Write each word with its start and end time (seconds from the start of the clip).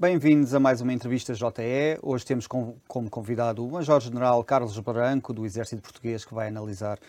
Bem-vindos 0.00 0.54
a 0.54 0.60
mais 0.60 0.80
uma 0.80 0.92
entrevista 0.92 1.34
JE. 1.34 1.98
Hoje 2.00 2.24
temos 2.24 2.46
como 2.46 3.10
convidado 3.10 3.66
o 3.66 3.72
Major-General 3.72 4.44
Carlos 4.44 4.78
Branco, 4.78 5.32
do 5.32 5.44
Exército 5.44 5.82
Português, 5.82 6.24
que 6.24 6.32
vai 6.32 6.46
analisar 6.46 7.00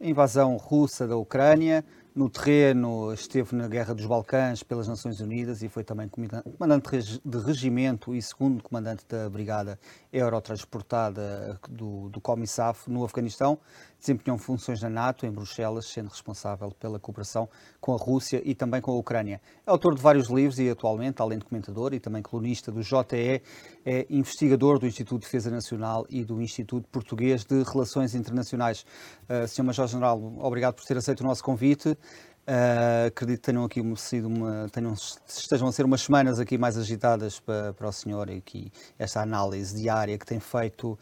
a 0.00 0.06
invasão 0.06 0.56
russa 0.56 1.06
da 1.06 1.14
Ucrânia. 1.14 1.84
No 2.14 2.30
terreno, 2.30 3.12
esteve 3.12 3.54
na 3.54 3.68
Guerra 3.68 3.94
dos 3.94 4.06
Balcãs 4.06 4.62
pelas 4.62 4.88
Nações 4.88 5.20
Unidas 5.20 5.62
e 5.62 5.68
foi 5.68 5.84
também 5.84 6.08
comandante 6.08 7.20
de 7.22 7.38
regimento 7.38 8.14
e 8.14 8.22
segundo 8.22 8.62
comandante 8.62 9.04
da 9.06 9.28
Brigada 9.28 9.78
Eurotransportada 10.10 11.60
do, 11.68 12.08
do 12.08 12.18
COMISAF 12.18 12.90
no 12.90 13.04
Afeganistão 13.04 13.58
desempenhou 13.98 14.38
funções 14.38 14.80
na 14.82 14.88
NATO 14.88 15.26
em 15.26 15.30
Bruxelas, 15.30 15.86
sendo 15.86 16.08
responsável 16.08 16.70
pela 16.70 16.98
cooperação 16.98 17.48
com 17.80 17.94
a 17.94 17.96
Rússia 17.96 18.40
e 18.44 18.54
também 18.54 18.80
com 18.80 18.92
a 18.92 18.96
Ucrânia. 18.96 19.40
É 19.66 19.70
autor 19.70 19.94
de 19.94 20.00
vários 20.00 20.28
livros 20.28 20.58
e 20.58 20.70
atualmente, 20.70 21.20
além 21.20 21.38
de 21.38 21.44
comentador 21.44 21.92
e 21.92 22.00
também 22.00 22.22
colunista 22.22 22.70
do 22.70 22.82
JE, 22.82 23.42
é 23.84 24.06
investigador 24.08 24.78
do 24.78 24.86
Instituto 24.86 25.20
de 25.20 25.26
Defesa 25.26 25.50
Nacional 25.50 26.06
e 26.08 26.24
do 26.24 26.40
Instituto 26.40 26.88
Português 26.88 27.44
de 27.44 27.62
Relações 27.62 28.14
Internacionais. 28.14 28.84
Uh, 29.28 29.46
Sr. 29.48 29.64
Major-General, 29.64 30.20
obrigado 30.38 30.74
por 30.74 30.84
ter 30.84 30.96
aceito 30.96 31.20
o 31.20 31.24
nosso 31.24 31.42
convite. 31.42 31.96
Uh, 32.48 33.08
acredito 33.08 33.40
que 33.40 33.44
tenham 33.44 33.62
aqui 33.62 33.82
sido 33.98 34.26
uma, 34.26 34.70
tenham, 34.72 34.94
estejam 34.94 35.68
a 35.68 35.72
ser 35.72 35.84
umas 35.84 36.00
semanas 36.00 36.40
aqui 36.40 36.56
mais 36.56 36.78
agitadas 36.78 37.38
para, 37.38 37.74
para 37.74 37.86
o 37.86 37.92
senhor 37.92 38.30
e 38.30 38.38
aqui 38.38 38.72
esta 38.98 39.20
análise 39.20 39.76
diária 39.76 40.16
que 40.16 40.24
tem 40.24 40.40
feito 40.40 40.92
uh, 40.92 40.98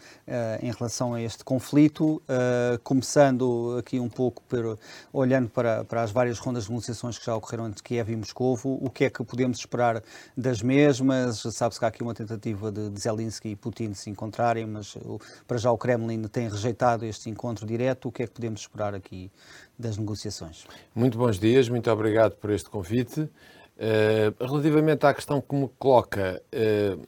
em 0.61 0.73
relação 0.73 1.15
a 1.15 1.23
este 1.23 1.45
conflito, 1.45 2.17
uh, 2.17 2.77
começando 2.83 3.77
aqui 3.79 4.01
um 4.01 4.09
pouco 4.09 4.43
por, 4.43 4.77
olhando 5.13 5.49
para, 5.49 5.85
para 5.85 6.03
as 6.03 6.11
várias 6.11 6.41
rondas 6.41 6.65
de 6.65 6.71
negociações 6.71 7.17
que 7.17 7.25
já 7.25 7.37
ocorreram 7.37 7.69
entre 7.69 7.81
Kiev 7.81 8.10
e 8.10 8.16
Moscou, 8.16 8.59
o 8.65 8.91
que 8.91 9.05
é 9.05 9.10
que 9.10 9.23
podemos 9.23 9.59
esperar 9.59 10.03
das 10.37 10.60
mesmas? 10.60 11.43
Sabe-se 11.53 11.79
que 11.79 11.85
há 11.85 11.88
aqui 11.88 12.03
uma 12.03 12.15
tentativa 12.15 12.73
de, 12.73 12.91
de 12.91 13.01
Zelensky 13.01 13.51
e 13.51 13.55
Putin 13.55 13.95
se 13.95 14.10
encontrarem, 14.10 14.66
mas 14.66 14.99
para 15.47 15.59
já 15.59 15.71
o 15.71 15.79
Kremlin 15.79 16.25
tem 16.25 16.49
rejeitado 16.49 17.05
este 17.05 17.31
encontro 17.31 17.65
direto. 17.65 18.09
O 18.09 18.13
que 18.13 18.25
é 18.25 18.27
que 18.27 18.33
podemos 18.33 18.63
esperar 18.63 18.97
aqui 18.97 19.31
das 19.79 19.96
negociações. 19.96 20.66
Muito 20.95 21.19
bons 21.19 21.38
dias, 21.38 21.69
muito 21.69 21.91
obrigado 21.91 22.37
por 22.37 22.51
este 22.51 22.71
convite. 22.71 23.21
Uh, 23.21 24.32
relativamente 24.41 25.05
à 25.05 25.13
questão 25.13 25.41
que 25.41 25.55
me 25.55 25.69
coloca, 25.79 26.43
uh, 26.55 27.07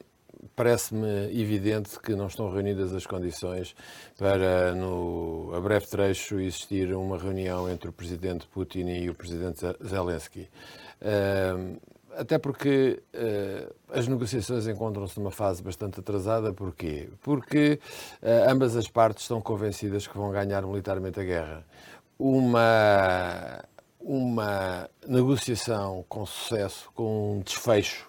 parece-me 0.55 1.39
evidente 1.39 1.99
que 1.99 2.15
não 2.15 2.27
estão 2.27 2.51
reunidas 2.51 2.93
as 2.93 3.05
condições 3.05 3.75
para, 4.17 4.75
no, 4.75 5.51
a 5.55 5.59
breve 5.59 5.87
trecho, 5.87 6.39
existir 6.39 6.93
uma 6.93 7.17
reunião 7.17 7.69
entre 7.69 7.89
o 7.89 7.93
presidente 7.93 8.47
Putin 8.47 8.87
e 8.87 9.09
o 9.09 9.15
presidente 9.15 9.65
Zelensky. 9.83 10.47
Uh, 11.01 11.79
até 12.19 12.37
porque 12.37 13.01
uh, 13.13 13.73
as 13.89 14.07
negociações 14.07 14.67
encontram-se 14.67 15.17
numa 15.17 15.31
fase 15.31 15.63
bastante 15.63 15.99
atrasada. 15.99 16.53
Porquê? 16.53 17.09
Porque 17.21 17.79
uh, 18.21 18.51
ambas 18.51 18.75
as 18.75 18.87
partes 18.87 19.23
estão 19.23 19.41
convencidas 19.41 20.05
que 20.05 20.17
vão 20.17 20.31
ganhar 20.31 20.61
militarmente 20.63 21.19
a 21.19 21.23
guerra 21.23 21.65
uma, 22.19 23.63
uma 24.01 24.89
negociação 25.07 26.05
com 26.09 26.25
sucesso, 26.25 26.91
com 26.93 27.37
um 27.37 27.39
desfecho, 27.39 28.05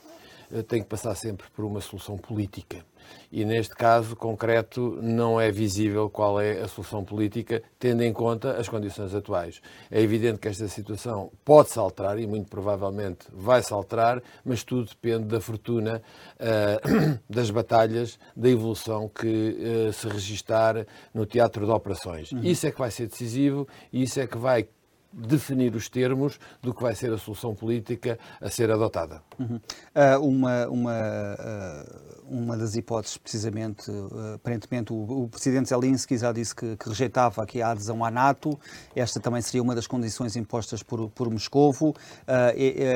eh, 0.52 0.62
tem 0.62 0.82
que 0.82 0.88
passar 0.88 1.14
sempre 1.14 1.48
por 1.50 1.64
uma 1.64 1.80
solução 1.80 2.18
política. 2.18 2.84
E 3.32 3.44
neste 3.44 3.74
caso 3.74 4.16
concreto 4.16 4.98
não 5.00 5.40
é 5.40 5.50
visível 5.50 6.10
qual 6.10 6.40
é 6.40 6.60
a 6.60 6.68
solução 6.68 7.04
política, 7.04 7.62
tendo 7.78 8.02
em 8.02 8.12
conta 8.12 8.52
as 8.52 8.68
condições 8.68 9.14
atuais. 9.14 9.60
É 9.90 10.00
evidente 10.00 10.38
que 10.38 10.48
esta 10.48 10.66
situação 10.68 11.30
pode-se 11.44 11.78
alterar 11.78 12.18
e 12.18 12.26
muito 12.26 12.48
provavelmente 12.48 13.26
vai-se 13.32 13.72
alterar, 13.72 14.22
mas 14.44 14.64
tudo 14.64 14.88
depende 14.88 15.26
da 15.26 15.40
fortuna 15.40 16.02
uh, 16.40 17.18
das 17.30 17.50
batalhas, 17.50 18.18
da 18.34 18.48
evolução 18.48 19.08
que 19.08 19.26
uh, 19.88 19.92
se 19.92 20.08
registar 20.08 20.86
no 21.14 21.24
teatro 21.24 21.64
de 21.64 21.70
operações. 21.70 22.32
Uhum. 22.32 22.42
Isso 22.42 22.66
é 22.66 22.70
que 22.70 22.78
vai 22.78 22.90
ser 22.90 23.06
decisivo 23.06 23.68
e 23.92 24.02
isso 24.02 24.18
é 24.20 24.26
que 24.26 24.36
vai 24.36 24.66
definir 25.12 25.74
os 25.74 25.88
termos 25.88 26.38
do 26.62 26.72
que 26.72 26.82
vai 26.82 26.94
ser 26.94 27.12
a 27.12 27.18
solução 27.18 27.54
política 27.54 28.18
a 28.40 28.48
ser 28.48 28.70
adotada. 28.70 29.22
Uhum. 29.38 29.56
Uh, 29.56 30.24
uma, 30.24 30.66
uma, 30.68 30.92
uh, 30.92 32.24
uma 32.28 32.56
das 32.56 32.76
hipóteses, 32.76 33.16
precisamente, 33.16 33.90
uh, 33.90 34.34
aparentemente, 34.34 34.92
o, 34.92 35.24
o, 35.24 35.28
presidente 35.28 35.68
Zelensky 35.68 36.16
já 36.16 36.30
disse 36.30 36.54
que, 36.54 36.76
que, 36.76 36.88
rejeitava 36.88 37.42
aqui 37.42 37.60
a 37.60 37.70
adesão 37.70 38.04
à 38.04 38.10
NATO. 38.10 38.58
Esta 38.94 39.18
também 39.18 39.42
seria 39.42 39.62
uma 39.62 39.74
das 39.74 39.86
condições 39.86 40.36
impostas 40.36 40.82
por, 40.82 41.10
por 41.10 41.28
Moscovo. 41.28 41.94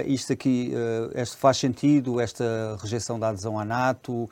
isto 0.06 0.32
aqui 0.32 0.72
este 1.14 1.36
faz 1.36 1.56
sentido, 1.56 2.20
esta 2.20 2.76
rejeição 2.80 3.18
da 3.18 3.28
adesão 3.28 3.58
à 3.58 3.64
NATO, 3.64 4.28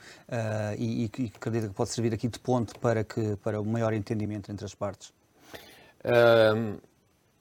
e, 0.79 1.05
e 1.05 1.33
acredito 1.35 1.69
que 1.69 1.75
pode 1.75 1.91
servir 1.91 2.15
aqui 2.15 2.29
de 2.29 2.39
ponte 2.39 2.79
para, 2.79 3.05
que, 3.05 3.37
para 3.37 3.61
o 3.61 3.65
maior 3.65 3.93
entendimento 3.93 4.51
entre 4.51 4.65
as 4.65 4.75
partes. 4.75 5.13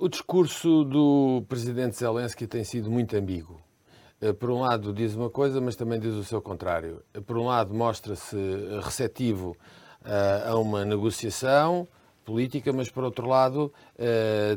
O 0.02 0.10
discurso 0.10 0.84
do 0.84 1.46
presidente 1.48 1.96
Zelensky 1.96 2.48
tem 2.48 2.64
sido 2.64 2.90
muito 2.90 3.16
ambíguo. 3.16 3.62
Eh, 4.20 4.34
por 4.34 4.50
um 4.50 4.62
lado 4.62 4.92
diz 4.92 5.14
uma 5.14 5.30
coisa, 5.30 5.62
mas 5.62 5.76
também 5.76 6.00
diz 6.00 6.16
o 6.16 6.24
seu 6.24 6.42
contrário. 6.42 7.04
Eh, 7.14 7.22
por 7.22 7.38
um 7.38 7.46
lado 7.46 7.72
mostra-se 7.72 8.36
receptivo 8.82 9.56
eh, 10.04 10.46
a 10.48 10.58
uma 10.58 10.84
negociação 10.84 11.88
política, 12.26 12.74
mas 12.74 12.90
por 12.90 13.04
outro 13.04 13.28
lado 13.28 13.72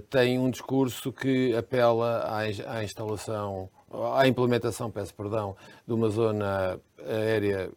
tem 0.08 0.38
um 0.38 0.50
discurso 0.50 1.12
que 1.12 1.54
apela 1.54 2.26
à 2.66 2.82
instalação, 2.82 3.68
à 4.14 4.26
implementação, 4.26 4.90
peço 4.90 5.14
perdão, 5.14 5.54
de 5.86 5.92
uma 5.92 6.08
zona 6.08 6.80
aérea 7.06 7.70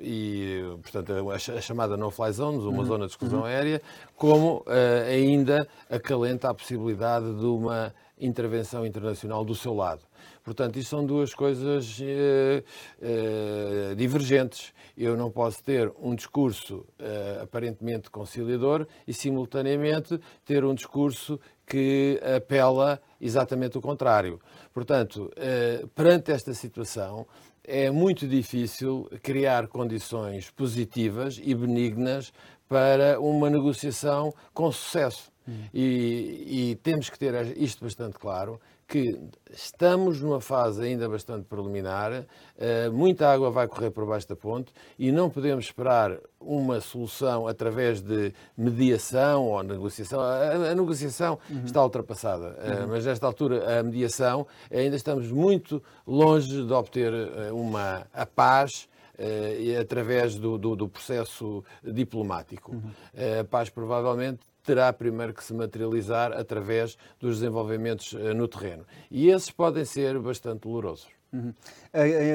e, 0.00 0.62
portanto, 0.82 1.30
a, 1.30 1.38
chamada 1.38 1.96
no-fly 1.96 2.32
zones, 2.32 2.62
uma 2.62 2.78
uhum. 2.78 2.84
zona 2.84 3.06
de 3.06 3.12
exclusão 3.12 3.40
uhum. 3.40 3.46
aérea, 3.46 3.82
como 4.16 4.58
uh, 4.58 4.64
ainda 5.10 5.66
acalenta 5.90 6.48
a 6.48 6.54
possibilidade 6.54 7.34
de 7.34 7.44
uma 7.44 7.92
intervenção 8.18 8.86
internacional 8.86 9.44
do 9.44 9.54
seu 9.54 9.74
lado. 9.74 10.02
Portanto, 10.44 10.78
isto 10.78 10.90
são 10.90 11.04
duas 11.04 11.34
coisas 11.34 11.98
uh, 11.98 12.62
divergentes. 13.96 14.72
Eu 14.96 15.16
não 15.16 15.30
posso 15.30 15.62
ter 15.64 15.92
um 16.00 16.14
discurso 16.14 16.84
aparentemente 17.42 18.10
conciliador 18.10 18.86
e, 19.08 19.14
simultaneamente, 19.14 20.20
ter 20.44 20.64
um 20.64 20.74
discurso 20.74 21.40
que 21.66 22.20
apela 22.36 23.00
exatamente 23.18 23.78
o 23.78 23.80
contrário. 23.80 24.38
Portanto, 24.74 25.32
perante 25.94 26.30
esta 26.30 26.52
situação, 26.52 27.26
é 27.64 27.90
muito 27.90 28.26
difícil 28.26 29.08
criar 29.22 29.68
condições 29.68 30.50
positivas 30.50 31.40
e 31.42 31.54
benignas 31.54 32.32
para 32.68 33.20
uma 33.20 33.48
negociação 33.50 34.32
com 34.52 34.70
sucesso. 34.72 35.30
Hum. 35.46 35.64
E, 35.74 36.70
e, 36.70 36.74
temos 36.76 37.10
que 37.10 37.18
ter 37.18 37.56
isto 37.58 37.84
bastante 37.84 38.18
claro, 38.18 38.60
que 38.92 39.18
estamos 39.50 40.20
numa 40.20 40.38
fase 40.38 40.84
ainda 40.84 41.08
bastante 41.08 41.46
preliminar, 41.46 42.12
uh, 42.12 42.92
muita 42.92 43.26
água 43.32 43.50
vai 43.50 43.66
correr 43.66 43.90
por 43.90 44.04
baixo 44.04 44.28
da 44.28 44.36
ponte 44.36 44.70
e 44.98 45.10
não 45.10 45.30
podemos 45.30 45.64
esperar 45.64 46.18
uma 46.38 46.78
solução 46.78 47.48
através 47.48 48.02
de 48.02 48.34
mediação 48.54 49.46
ou 49.46 49.62
negociação. 49.62 50.20
A, 50.20 50.74
negociação 50.74 51.38
uhum. 51.48 51.64
está 51.64 51.82
ultrapassada, 51.82 52.50
uh, 52.50 52.86
mas 52.86 53.06
nesta 53.06 53.26
altura 53.26 53.80
a 53.80 53.82
mediação 53.82 54.46
ainda 54.70 54.94
estamos 54.94 55.32
muito 55.32 55.82
longe 56.06 56.66
de 56.66 56.72
obter 56.74 57.14
uh, 57.14 57.56
uma 57.56 58.06
a 58.12 58.26
paz 58.26 58.90
através 59.80 60.34
do, 60.34 60.58
do, 60.58 60.74
do, 60.74 60.88
processo 60.88 61.62
diplomático. 61.84 62.72
Uhum. 62.72 62.90
Uh, 63.14 63.40
a 63.40 63.44
paz 63.44 63.70
provavelmente 63.70 64.40
terá 64.62 64.92
primeiro 64.92 65.34
que 65.34 65.42
se 65.42 65.52
materializar 65.52 66.32
através 66.32 66.96
dos 67.18 67.40
desenvolvimentos 67.40 68.14
eh, 68.14 68.32
no 68.32 68.46
terreno. 68.46 68.84
E 69.10 69.28
esses 69.28 69.50
podem 69.50 69.84
ser 69.84 70.18
bastante 70.18 70.60
dolorosos. 70.60 71.08
Uhum. 71.32 71.54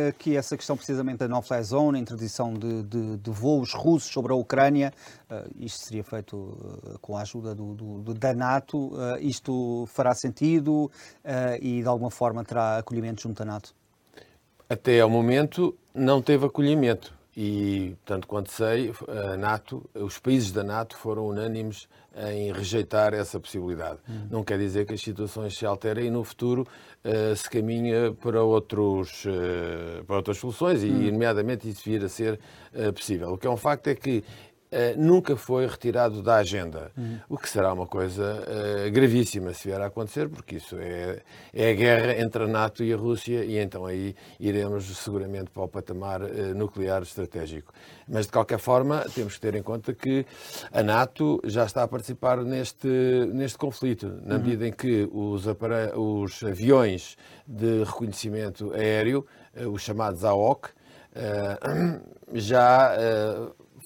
Aqui 0.09 0.35
essa 0.35 0.57
questão 0.57 0.75
precisamente 0.75 1.19
da 1.19 1.27
no-fly 1.27 1.61
zone, 1.61 1.99
a 1.99 2.01
introdução 2.01 2.55
de, 2.55 2.81
de, 2.81 3.17
de, 3.17 3.29
voos 3.29 3.71
russos 3.71 4.11
sobre 4.11 4.33
a 4.33 4.35
Ucrânia, 4.35 4.91
uh, 5.29 5.47
isto 5.59 5.85
seria 5.85 6.03
feito 6.03 6.35
uh, 6.35 6.97
com 6.99 7.15
a 7.15 7.21
ajuda 7.21 7.53
do, 7.53 7.75
do, 7.75 8.13
da 8.15 8.33
NATO, 8.33 8.87
uh, 8.87 9.19
isto 9.19 9.85
fará 9.93 10.15
sentido 10.15 10.89
e 11.61 11.81
de 11.83 11.87
alguma 11.87 12.09
forma 12.09 12.43
terá 12.43 12.77
acolhimento 12.79 13.21
junto 13.21 13.43
à 13.43 13.45
NATO? 13.45 13.75
Até 14.67 14.99
ao 14.99 15.09
momento 15.09 15.77
não 15.93 16.19
teve 16.19 16.47
acolhimento 16.47 17.13
e, 17.35 17.95
tanto 18.03 18.27
quanto 18.27 18.51
sei, 18.51 18.91
a 19.07 19.37
NATO, 19.37 19.87
os 19.93 20.17
países 20.17 20.51
da 20.51 20.63
NATO 20.63 20.97
foram 20.97 21.27
unânimes 21.27 21.87
em 22.31 22.51
rejeitar 22.51 23.13
essa 23.13 23.39
possibilidade. 23.39 23.99
Hum. 24.09 24.27
Não 24.29 24.43
quer 24.43 24.57
dizer 24.57 24.85
que 24.85 24.93
as 24.93 25.01
situações 25.01 25.57
se 25.57 25.65
alterem 25.65 26.07
e 26.07 26.09
no 26.09 26.23
futuro 26.23 26.67
uh, 27.03 27.35
se 27.35 27.49
caminha 27.49 28.13
para, 28.21 28.43
outros, 28.43 29.25
uh, 29.25 30.03
para 30.05 30.15
outras 30.15 30.37
soluções 30.37 30.83
e, 30.83 30.87
hum. 30.87 31.11
nomeadamente, 31.11 31.69
isso 31.69 31.83
vir 31.83 32.03
a 32.03 32.09
ser 32.09 32.39
uh, 32.73 32.91
possível. 32.91 33.33
O 33.33 33.37
que 33.37 33.45
é 33.45 33.49
um 33.49 33.57
facto 33.57 33.87
é 33.87 33.95
que 33.95 34.23
Uh, 34.69 35.01
nunca 35.01 35.37
foi 35.37 35.65
retirado 35.65 36.21
da 36.21 36.35
agenda, 36.35 36.91
uhum. 36.97 37.19
o 37.29 37.37
que 37.37 37.47
será 37.47 37.71
uma 37.71 37.87
coisa 37.87 38.43
uh, 38.43 38.91
gravíssima 38.91 39.53
se 39.53 39.69
vier 39.69 39.79
a 39.79 39.85
acontecer, 39.85 40.27
porque 40.27 40.57
isso 40.57 40.75
é, 40.77 41.21
é 41.53 41.71
a 41.71 41.73
guerra 41.73 42.21
entre 42.21 42.43
a 42.43 42.47
NATO 42.47 42.83
e 42.83 42.91
a 42.91 42.97
Rússia, 42.97 43.45
e 43.45 43.57
então 43.57 43.85
aí 43.85 44.13
iremos 44.37 44.83
seguramente 44.97 45.51
para 45.51 45.63
o 45.63 45.69
patamar 45.69 46.21
uh, 46.21 46.53
nuclear 46.53 47.01
estratégico. 47.01 47.71
Mas, 48.09 48.25
de 48.25 48.33
qualquer 48.33 48.59
forma, 48.59 49.05
temos 49.15 49.35
que 49.35 49.39
ter 49.39 49.55
em 49.55 49.63
conta 49.63 49.93
que 49.93 50.25
a 50.69 50.83
NATO 50.83 51.39
já 51.45 51.63
está 51.63 51.83
a 51.83 51.87
participar 51.87 52.43
neste, 52.43 52.89
neste 53.31 53.57
conflito, 53.57 54.19
na 54.21 54.35
uhum. 54.35 54.41
medida 54.41 54.67
em 54.67 54.73
que 54.73 55.07
os, 55.13 55.45
os 55.95 56.43
aviões 56.43 57.15
de 57.47 57.85
reconhecimento 57.85 58.73
aéreo, 58.73 59.25
os 59.71 59.81
chamados 59.81 60.25
AOC, 60.25 60.71
já 62.33 62.95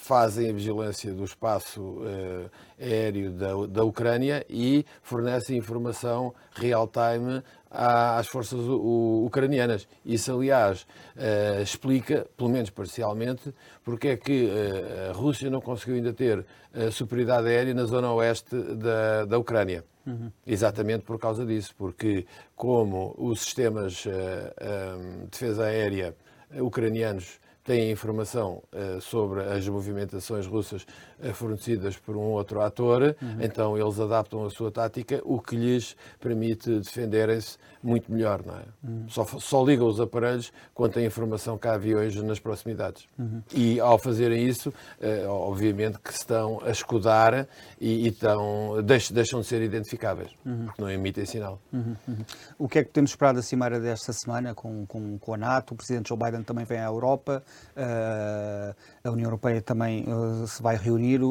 fazem 0.01 0.49
a 0.49 0.53
vigilância 0.53 1.13
do 1.13 1.23
espaço 1.23 1.79
uh, 1.79 2.49
aéreo 2.79 3.31
da, 3.31 3.67
da 3.67 3.83
Ucrânia 3.83 4.43
e 4.49 4.83
fornecem 5.03 5.55
informação 5.55 6.33
real-time 6.55 7.43
às 7.69 8.27
forças 8.27 8.59
ucranianas. 8.59 9.87
Isso, 10.03 10.33
aliás, 10.33 10.87
uh, 11.15 11.61
explica, 11.61 12.27
pelo 12.35 12.49
menos 12.49 12.71
parcialmente, 12.71 13.53
porque 13.83 14.07
é 14.07 14.17
que 14.17 14.45
uh, 14.45 15.11
a 15.11 15.13
Rússia 15.13 15.51
não 15.51 15.61
conseguiu 15.61 15.95
ainda 15.95 16.11
ter 16.11 16.43
superioridade 16.91 17.47
aérea 17.47 17.73
na 17.73 17.83
zona 17.83 18.11
oeste 18.13 18.55
da, 18.55 19.25
da 19.25 19.37
Ucrânia. 19.37 19.83
Uhum. 20.07 20.31
Exatamente 20.47 21.03
por 21.03 21.19
causa 21.19 21.45
disso, 21.45 21.75
porque 21.77 22.25
como 22.55 23.13
os 23.17 23.41
sistemas 23.41 23.93
de 23.93 25.27
defesa 25.29 25.65
aérea 25.65 26.15
ucranianos 26.59 27.40
têm 27.63 27.91
informação 27.91 28.63
uh, 28.73 28.99
sobre 29.01 29.41
as 29.41 29.67
movimentações 29.67 30.45
russas 30.47 30.85
uh, 31.19 31.33
fornecidas 31.33 31.97
por 31.97 32.15
um 32.15 32.31
outro 32.31 32.61
ator, 32.61 33.15
uhum. 33.21 33.37
então 33.39 33.77
eles 33.77 33.99
adaptam 33.99 34.45
a 34.45 34.49
sua 34.49 34.71
tática, 34.71 35.21
o 35.23 35.39
que 35.39 35.55
lhes 35.55 35.95
permite 36.19 36.79
defenderem-se 36.79 37.57
muito 37.83 38.11
melhor. 38.11 38.43
Não 38.45 38.55
é? 38.55 38.63
Uhum. 38.83 39.05
só, 39.09 39.25
só 39.25 39.63
ligam 39.63 39.87
os 39.87 39.99
aparelhos 39.99 40.51
quando 40.73 40.93
têm 40.93 41.05
informação 41.05 41.57
que 41.57 41.67
há 41.67 41.73
aviões 41.73 42.15
nas 42.15 42.39
proximidades. 42.39 43.07
Uhum. 43.17 43.41
E 43.53 43.79
ao 43.79 43.97
fazerem 43.97 44.47
isso, 44.47 44.69
uh, 44.69 45.29
obviamente 45.29 45.99
que 45.99 46.11
estão 46.11 46.61
a 46.63 46.71
escudar 46.71 47.47
e, 47.79 48.05
e 48.05 48.07
estão, 48.07 48.81
deixam, 48.83 49.15
deixam 49.15 49.41
de 49.41 49.47
ser 49.47 49.61
identificáveis, 49.61 50.31
uhum. 50.45 50.65
porque 50.65 50.81
não 50.81 50.89
emitem 50.89 51.25
sinal. 51.25 51.59
Uhum. 51.71 51.95
Uhum. 52.07 52.25
O 52.57 52.67
que 52.67 52.79
é 52.79 52.83
que 52.83 52.89
temos 52.89 53.11
esperado 53.11 53.37
da 53.37 53.43
Cimeira 53.43 53.79
desta 53.79 54.13
semana 54.13 54.53
com, 54.55 54.85
com, 54.85 55.17
com 55.17 55.33
a 55.33 55.37
NATO? 55.37 55.73
O 55.73 55.77
Presidente 55.77 56.09
Joe 56.09 56.17
Biden 56.17 56.43
também 56.43 56.65
vem 56.65 56.79
à 56.79 56.85
Europa. 56.85 57.43
Uh, 57.75 58.75
a 59.03 59.11
União 59.11 59.27
Europeia 59.27 59.61
também 59.61 60.05
uh, 60.07 60.47
se 60.47 60.61
vai 60.61 60.75
reunir. 60.75 61.21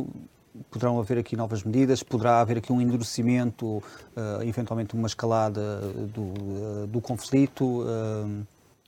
Poderão 0.70 0.98
haver 0.98 1.16
aqui 1.18 1.36
novas 1.36 1.62
medidas, 1.62 2.02
poderá 2.02 2.40
haver 2.40 2.58
aqui 2.58 2.72
um 2.72 2.80
endurecimento, 2.80 3.66
uh, 3.66 4.42
eventualmente 4.42 4.94
uma 4.94 5.06
escalada 5.06 5.80
do, 6.12 6.86
do 6.88 7.00
conflito. 7.00 7.84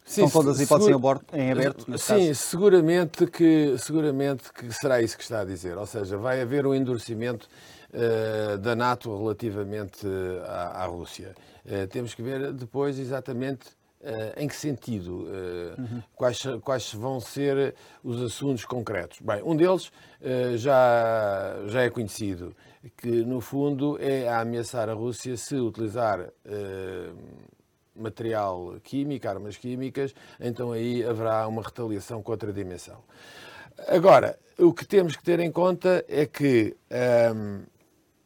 Sim, 0.04 0.24
Estão 0.24 0.42
todas 0.42 0.56
as 0.56 0.62
hipóteses 0.62 0.92
segura... 0.92 1.20
em 1.32 1.52
aberto? 1.52 1.84
Sim, 1.96 2.28
caso? 2.28 2.34
seguramente 2.34 3.26
que, 3.26 3.76
seguramente 3.78 4.52
que 4.52 4.72
será 4.72 5.00
isso 5.00 5.16
que 5.16 5.22
está 5.22 5.40
a 5.40 5.44
dizer. 5.44 5.78
Ou 5.78 5.86
seja, 5.86 6.16
vai 6.18 6.42
haver 6.42 6.66
um 6.66 6.74
endurecimento 6.74 7.48
uh, 7.92 8.58
da 8.58 8.74
NATO 8.74 9.16
relativamente 9.16 10.06
à, 10.44 10.82
à 10.82 10.86
Rússia. 10.86 11.34
Uh, 11.64 11.86
temos 11.86 12.14
que 12.14 12.22
ver 12.22 12.52
depois 12.52 12.98
exatamente 12.98 13.66
em 14.36 14.48
que 14.48 14.56
sentido? 14.56 15.22
Uh, 15.22 15.80
uhum. 15.80 16.02
quais, 16.14 16.42
quais 16.62 16.92
vão 16.92 17.20
ser 17.20 17.74
os 18.02 18.20
assuntos 18.22 18.64
concretos? 18.64 19.20
Bem, 19.20 19.42
um 19.44 19.54
deles 19.54 19.88
uh, 20.20 20.56
já, 20.56 21.62
já 21.66 21.82
é 21.82 21.90
conhecido, 21.90 22.54
que 22.96 23.24
no 23.24 23.40
fundo 23.40 23.96
é 24.00 24.28
a 24.28 24.40
ameaçar 24.40 24.88
a 24.88 24.92
Rússia 24.92 25.36
se 25.36 25.54
utilizar 25.56 26.28
material 27.94 28.76
químico, 28.82 29.28
armas 29.28 29.56
químicas, 29.56 30.14
então 30.40 30.72
aí 30.72 31.04
haverá 31.04 31.46
uma 31.46 31.62
retaliação 31.62 32.22
contra 32.22 32.50
a 32.50 32.52
dimensão. 32.52 33.04
Agora, 33.88 34.38
o 34.58 34.72
que 34.72 34.86
temos 34.86 35.16
que 35.16 35.22
ter 35.22 35.40
em 35.40 35.50
conta 35.50 36.04
é 36.08 36.26
que 36.26 36.76
um, 37.34 37.62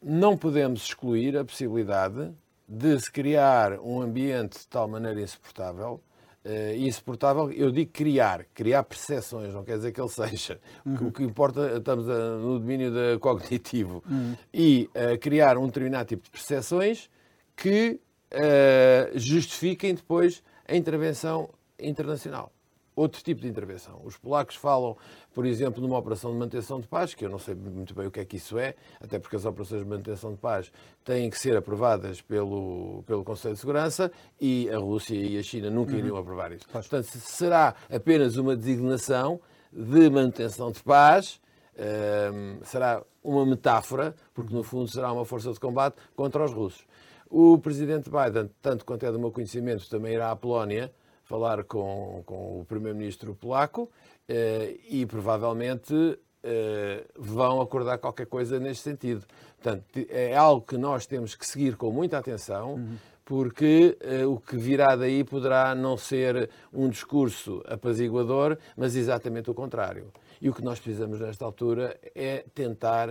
não 0.01 0.37
podemos 0.37 0.83
excluir 0.83 1.37
a 1.37 1.45
possibilidade 1.45 2.31
de 2.67 2.99
se 2.99 3.11
criar 3.11 3.79
um 3.79 4.01
ambiente 4.01 4.59
de 4.59 4.67
tal 4.67 4.87
maneira 4.87 5.21
insuportável, 5.21 6.01
uh, 6.43 6.75
insuportável, 6.75 7.51
eu 7.51 7.71
digo 7.71 7.91
criar, 7.91 8.45
criar 8.53 8.83
percepções, 8.83 9.53
não 9.53 9.63
quer 9.63 9.77
dizer 9.77 9.91
que 9.91 10.01
ele 10.01 10.09
seja. 10.09 10.59
Uhum. 10.85 11.07
O 11.07 11.11
que 11.11 11.23
importa, 11.23 11.77
estamos 11.77 12.09
a, 12.09 12.37
no 12.37 12.59
domínio 12.59 12.93
da 12.93 13.17
cognitivo. 13.19 14.03
Uhum. 14.09 14.35
E 14.53 14.89
uh, 14.93 15.17
criar 15.19 15.57
um 15.57 15.67
determinado 15.67 16.07
tipo 16.07 16.23
de 16.23 16.29
percepções 16.29 17.09
que 17.55 17.99
uh, 18.33 19.17
justifiquem 19.17 19.95
depois 19.95 20.43
a 20.67 20.75
intervenção 20.75 21.49
internacional 21.79 22.51
outro 22.97 23.23
tipo 23.23 23.41
de 23.41 23.47
intervenção. 23.47 24.01
Os 24.03 24.17
polacos 24.17 24.55
falam, 24.55 24.97
por 25.31 25.45
exemplo, 25.45 25.79
numa 25.79 25.97
operação 25.99 26.31
de 26.31 26.37
manutenção 26.37 26.81
de 26.81 26.87
paz, 26.87 27.13
que 27.13 27.23
eu 27.23 27.29
não 27.29 27.37
sei 27.37 27.53
muito 27.53 27.93
bem 27.93 28.07
o 28.07 28.11
que 28.11 28.19
é 28.19 28.25
que 28.25 28.37
isso 28.37 28.57
é, 28.57 28.73
até 28.99 29.19
porque 29.19 29.35
as 29.35 29.45
operações 29.45 29.83
de 29.83 29.87
manutenção 29.87 30.31
de 30.31 30.39
paz 30.39 30.71
têm 31.05 31.29
que 31.29 31.37
ser 31.37 31.55
aprovadas 31.55 32.21
pelo, 32.21 33.03
pelo 33.05 33.23
Conselho 33.23 33.53
de 33.53 33.59
Segurança 33.59 34.11
e 34.41 34.67
a 34.71 34.79
Rússia 34.79 35.15
e 35.15 35.37
a 35.37 35.43
China 35.43 35.69
nunca 35.69 35.93
uhum. 35.93 35.99
iriam 35.99 36.17
aprovar 36.17 36.51
isso. 36.51 36.67
Portanto, 36.67 37.05
será 37.05 37.75
apenas 37.87 38.35
uma 38.35 38.55
designação 38.55 39.39
de 39.71 40.09
manutenção 40.09 40.71
de 40.71 40.81
paz, 40.81 41.39
um, 41.77 41.83
ehm, 41.83 42.63
será 42.63 43.03
uma 43.23 43.45
metáfora, 43.45 44.15
porque 44.33 44.51
no 44.51 44.63
fundo 44.63 44.89
será 44.89 45.13
uma 45.13 45.23
força 45.23 45.53
de 45.53 45.59
combate 45.59 45.97
contra 46.15 46.43
os 46.43 46.51
russos. 46.51 46.87
O 47.29 47.59
presidente 47.59 48.09
Biden, 48.09 48.49
tanto 48.59 48.83
quanto 48.85 49.05
é 49.05 49.11
do 49.11 49.19
meu 49.19 49.31
conhecimento, 49.31 49.87
também 49.87 50.13
irá 50.13 50.31
à 50.31 50.35
Polónia, 50.35 50.91
falar 51.27 51.63
com, 51.65 52.23
com 52.25 52.61
o 52.61 52.65
primeiro-ministro 52.65 53.35
polaco 53.35 53.91
eh, 54.29 54.77
e 54.89 55.05
provavelmente 55.05 56.17
eh, 56.41 57.03
vão 57.17 57.59
acordar 57.59 57.97
qualquer 57.97 58.27
coisa 58.27 58.59
neste 58.59 58.83
sentido. 58.83 59.25
Portanto, 59.61 59.83
é 60.09 60.35
algo 60.35 60.65
que 60.65 60.77
nós 60.77 61.05
temos 61.05 61.35
que 61.35 61.45
seguir 61.45 61.75
com 61.75 61.91
muita 61.91 62.17
atenção, 62.17 62.75
uhum. 62.75 62.95
porque 63.25 63.97
eh, 63.99 64.25
o 64.25 64.37
que 64.37 64.55
virá 64.55 64.95
daí 64.95 65.21
poderá 65.21 65.75
não 65.75 65.97
ser 65.97 66.49
um 66.71 66.87
discurso 66.87 67.61
apaziguador, 67.67 68.57
mas 68.77 68.95
exatamente 68.95 69.51
o 69.51 69.53
contrário. 69.53 70.07
E 70.41 70.49
o 70.49 70.53
que 70.53 70.63
nós 70.63 70.79
precisamos 70.79 71.19
nesta 71.19 71.43
altura 71.43 71.99
é 72.13 72.45
tentar, 72.53 73.09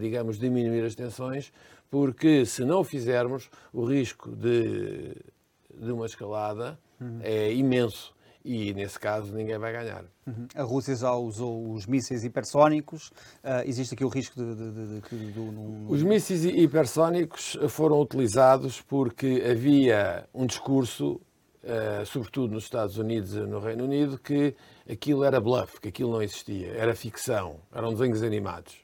digamos, 0.00 0.40
diminuir 0.40 0.84
as 0.84 0.96
tensões, 0.96 1.52
porque 1.88 2.44
se 2.44 2.64
não 2.64 2.80
o 2.80 2.84
fizermos, 2.84 3.48
o 3.72 3.84
risco 3.84 4.34
de, 4.34 5.14
de 5.72 5.92
uma 5.92 6.06
escalada 6.06 6.76
uhum. 7.00 7.20
é 7.22 7.52
imenso. 7.52 8.14
E 8.44 8.72
nesse 8.72 8.98
caso 8.98 9.34
ninguém 9.34 9.58
vai 9.58 9.72
ganhar. 9.72 10.04
Uhum. 10.26 10.46
A 10.54 10.62
Rússia 10.62 10.94
já 10.94 11.12
usou 11.12 11.72
os 11.72 11.86
mísseis 11.86 12.24
hipersónicos. 12.24 13.08
Uh, 13.44 13.66
existe 13.66 13.94
aqui 13.94 14.04
o 14.04 14.08
risco 14.08 14.36
de. 14.36 14.54
de, 14.54 15.00
de, 15.00 15.32
de. 15.32 15.40
Os 15.88 16.02
mísseis 16.02 16.44
hipersónicos 16.44 17.58
foram 17.68 18.00
utilizados 18.00 18.80
porque 18.80 19.44
havia 19.50 20.26
um 20.32 20.46
discurso, 20.46 21.20
uh, 21.62 22.06
sobretudo 22.06 22.54
nos 22.54 22.64
Estados 22.64 22.96
Unidos 22.96 23.34
e 23.34 23.40
no 23.40 23.58
Reino 23.58 23.84
Unido, 23.84 24.18
que 24.18 24.54
aquilo 24.90 25.24
era 25.24 25.40
bluff, 25.40 25.80
que 25.80 25.88
aquilo 25.88 26.12
não 26.12 26.22
existia, 26.22 26.72
era 26.72 26.94
ficção, 26.94 27.56
eram 27.70 27.92
desenhos 27.92 28.22
animados. 28.22 28.76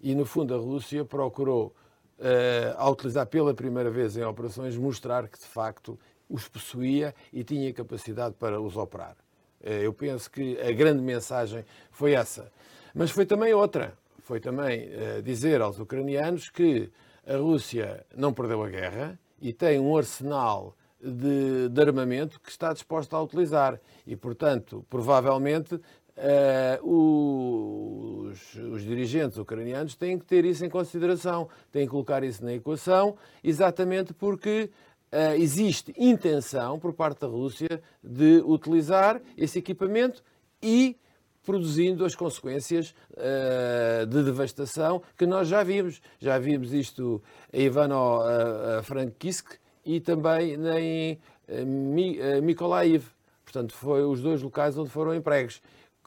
E 0.00 0.14
no 0.14 0.24
fundo 0.24 0.54
a 0.54 0.58
Rússia 0.58 1.04
procurou, 1.04 1.74
uh, 2.18 2.74
ao 2.78 2.92
utilizar 2.92 3.26
pela 3.26 3.52
primeira 3.52 3.90
vez 3.90 4.16
em 4.16 4.24
operações, 4.24 4.76
mostrar 4.76 5.28
que 5.28 5.38
de 5.38 5.44
facto 5.44 5.98
os 6.30 6.48
possuía 6.48 7.14
e 7.32 7.42
tinha 7.42 7.72
capacidade 7.74 8.36
para 8.38 8.60
os 8.60 8.76
operar. 8.76 9.16
Eh, 9.62 9.84
eu 9.84 9.92
penso 9.92 10.30
que 10.30 10.58
a 10.60 10.72
grande 10.72 11.02
mensagem 11.02 11.64
foi 11.90 12.12
essa. 12.12 12.50
Mas 12.94 13.10
foi 13.10 13.26
também 13.26 13.52
outra. 13.52 13.92
Foi 14.22 14.40
também 14.40 14.88
eh, 14.92 15.20
dizer 15.22 15.60
aos 15.60 15.78
ucranianos 15.78 16.48
que 16.48 16.90
a 17.26 17.36
Rússia 17.36 18.06
não 18.16 18.32
perdeu 18.32 18.62
a 18.62 18.68
guerra 18.68 19.18
e 19.40 19.52
tem 19.52 19.78
um 19.78 19.96
arsenal 19.96 20.76
de, 21.02 21.68
de 21.68 21.80
armamento 21.80 22.40
que 22.40 22.50
está 22.50 22.72
disposta 22.72 23.16
a 23.16 23.22
utilizar. 23.22 23.80
E, 24.06 24.16
portanto, 24.16 24.86
provavelmente 24.88 25.80
Uh, 26.20 28.28
os, 28.28 28.54
os, 28.54 28.82
dirigentes 28.82 29.38
ucranianos 29.38 29.94
têm 29.94 30.18
que 30.18 30.26
ter 30.26 30.44
isso 30.44 30.62
em 30.62 30.68
consideração, 30.68 31.48
têm 31.72 31.86
que 31.86 31.90
colocar 31.90 32.22
isso 32.22 32.44
na 32.44 32.52
equação, 32.52 33.16
exatamente 33.42 34.12
porque 34.12 34.68
uh, 35.12 35.34
existe 35.36 35.94
intenção 35.96 36.78
por 36.78 36.92
parte 36.92 37.20
da 37.20 37.26
Rússia 37.26 37.82
de 38.02 38.42
utilizar 38.44 39.20
esse 39.36 39.58
equipamento 39.58 40.22
e 40.62 40.96
produzindo 41.44 42.04
as 42.04 42.14
consequências 42.14 42.94
uh, 43.12 44.06
de 44.06 44.22
devastação 44.22 45.02
que 45.16 45.26
nós 45.26 45.48
já 45.48 45.62
vimos. 45.62 46.00
Já 46.18 46.38
vimos 46.38 46.72
isto 46.72 47.22
em 47.52 47.64
Ivano-Frankivsk 47.64 49.58
e 49.84 50.00
também 50.00 50.54
em 50.54 51.18
uh, 51.48 52.42
Mykolaiv. 52.42 53.04
Portanto, 53.44 53.74
foi 53.74 54.04
os 54.04 54.20
dois 54.20 54.42
locais 54.42 54.78
onde 54.78 54.90
foram 54.90 55.14
empregos. 55.14 55.60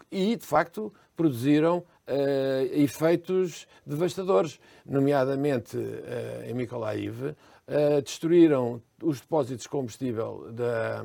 E, 0.10 0.36
de 0.36 0.45
facto, 0.45 0.93
produziram 1.15 1.79
uh, 1.79 1.83
efeitos 2.72 3.67
devastadores, 3.86 4.60
nomeadamente 4.86 5.77
uh, 5.77 6.50
em 6.50 6.53
Mykolaiv, 6.53 7.36
Uh, 7.65 8.01
destruíram 8.01 8.82
os 9.01 9.22
depósitos 9.22 9.63
de 9.63 9.70
combustível 9.70 10.51
da, 10.51 11.01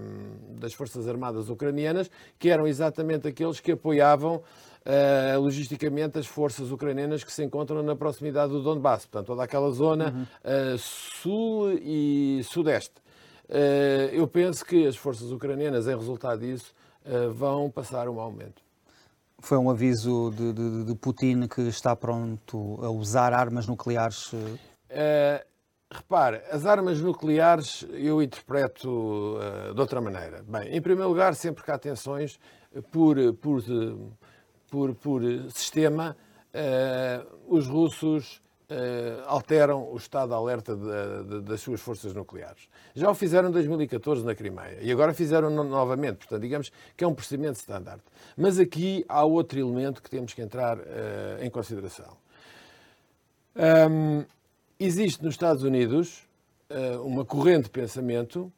das 0.58 0.74
Forças 0.74 1.06
Armadas 1.06 1.48
ucranianas, 1.48 2.10
que 2.36 2.50
eram 2.50 2.66
exatamente 2.66 3.28
aqueles 3.28 3.60
que 3.60 3.72
apoiavam 3.72 4.36
uh, 4.36 5.40
logisticamente 5.40 6.18
as 6.18 6.26
forças 6.26 6.72
ucranianas 6.72 7.22
que 7.22 7.32
se 7.32 7.44
encontram 7.44 7.80
na 7.80 7.94
proximidade 7.94 8.50
do 8.50 8.60
Donbass, 8.60 9.06
portanto, 9.06 9.28
toda 9.28 9.44
aquela 9.44 9.70
zona 9.70 10.12
uhum. 10.12 10.74
uh, 10.74 10.78
sul 10.78 11.72
e 11.80 12.42
sudeste. 12.42 12.94
Eu 14.12 14.28
penso 14.28 14.62
que 14.62 14.86
as 14.86 14.94
forças 14.94 15.30
ucranianas, 15.30 15.88
em 15.88 15.96
resultado 15.96 16.40
disso, 16.40 16.74
vão 17.32 17.70
passar 17.70 18.06
um 18.06 18.20
aumento. 18.20 18.60
Foi 19.38 19.56
um 19.56 19.70
aviso 19.70 20.30
de, 20.36 20.52
de, 20.52 20.84
de, 20.84 20.94
Putin 20.94 21.48
que 21.48 21.62
está 21.62 21.96
pronto 21.96 22.78
a 22.82 22.90
usar 22.90 23.32
armas 23.32 23.66
nucleares? 23.66 24.34
Repare, 25.90 26.42
as 26.50 26.66
armas 26.66 27.00
nucleares 27.00 27.86
eu 27.92 28.22
interpreto 28.22 29.38
uh, 29.38 29.74
de 29.74 29.80
outra 29.80 30.00
maneira. 30.00 30.44
Bem, 30.46 30.76
em 30.76 30.82
primeiro 30.82 31.08
lugar, 31.08 31.34
sempre 31.34 31.64
que 31.64 31.70
há 31.70 31.78
tensões 31.78 32.38
por, 32.90 33.16
por 33.34 33.62
por, 34.70 34.94
por 34.94 35.22
sistema, 35.50 36.16
uh, 36.54 37.26
os 37.46 37.66
russos 37.66 38.40
uh, 38.70 39.24
alteram 39.26 39.90
o 39.90 39.96
estado 39.96 40.28
de 40.28 40.34
alerta 40.34 40.76
de, 40.76 41.24
de, 41.24 41.40
das 41.42 41.60
suas 41.60 41.80
forças 41.80 42.12
nucleares. 42.14 42.68
Já 42.94 43.10
o 43.10 43.14
fizeram 43.14 43.48
em 43.48 43.52
2014 43.52 44.24
na 44.24 44.34
Crimeia 44.34 44.78
e 44.80 44.92
agora 44.92 45.14
fizeram 45.14 45.50
no, 45.50 45.64
novamente. 45.64 46.18
Portanto, 46.18 46.42
digamos 46.42 46.70
que 46.96 47.04
é 47.04 47.06
um 47.06 47.14
procedimento 47.14 47.58
standard. 47.58 48.02
Mas 48.36 48.58
aqui 48.58 49.04
há 49.08 49.24
outro 49.24 49.58
elemento 49.58 50.02
que 50.02 50.10
temos 50.10 50.34
que 50.34 50.42
entrar 50.42 50.78
em 51.40 51.50
consideração. 51.50 52.16
Um, 53.56 54.24
existe 54.78 55.22
nos 55.22 55.34
Estados 55.34 55.62
Unidos 55.62 56.26
uma 57.02 57.24
corrente 57.24 57.64
de 57.64 57.70
pensamento 57.70 58.52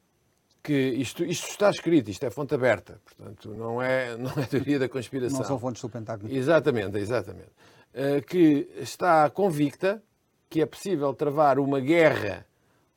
que 0.63 0.73
isto, 0.73 1.23
isto 1.25 1.49
está 1.49 1.69
escrito, 1.69 2.09
isto 2.09 2.23
é 2.25 2.29
fonte 2.29 2.53
aberta, 2.53 2.99
portanto, 3.03 3.53
não 3.55 3.81
é, 3.81 4.15
não 4.17 4.31
é 4.31 4.45
teoria 4.45 4.79
da 4.79 4.87
conspiração. 4.87 5.39
Não 5.39 5.45
são 5.45 5.59
fontes 5.59 5.81
do 5.81 5.89
Pentágono. 5.89 6.31
Exatamente, 6.31 6.97
exatamente. 6.97 7.49
Uh, 7.93 8.25
que 8.25 8.69
está 8.77 9.29
convicta 9.29 10.01
que 10.49 10.61
é 10.61 10.65
possível 10.65 11.13
travar 11.13 11.59
uma 11.59 11.79
guerra 11.79 12.45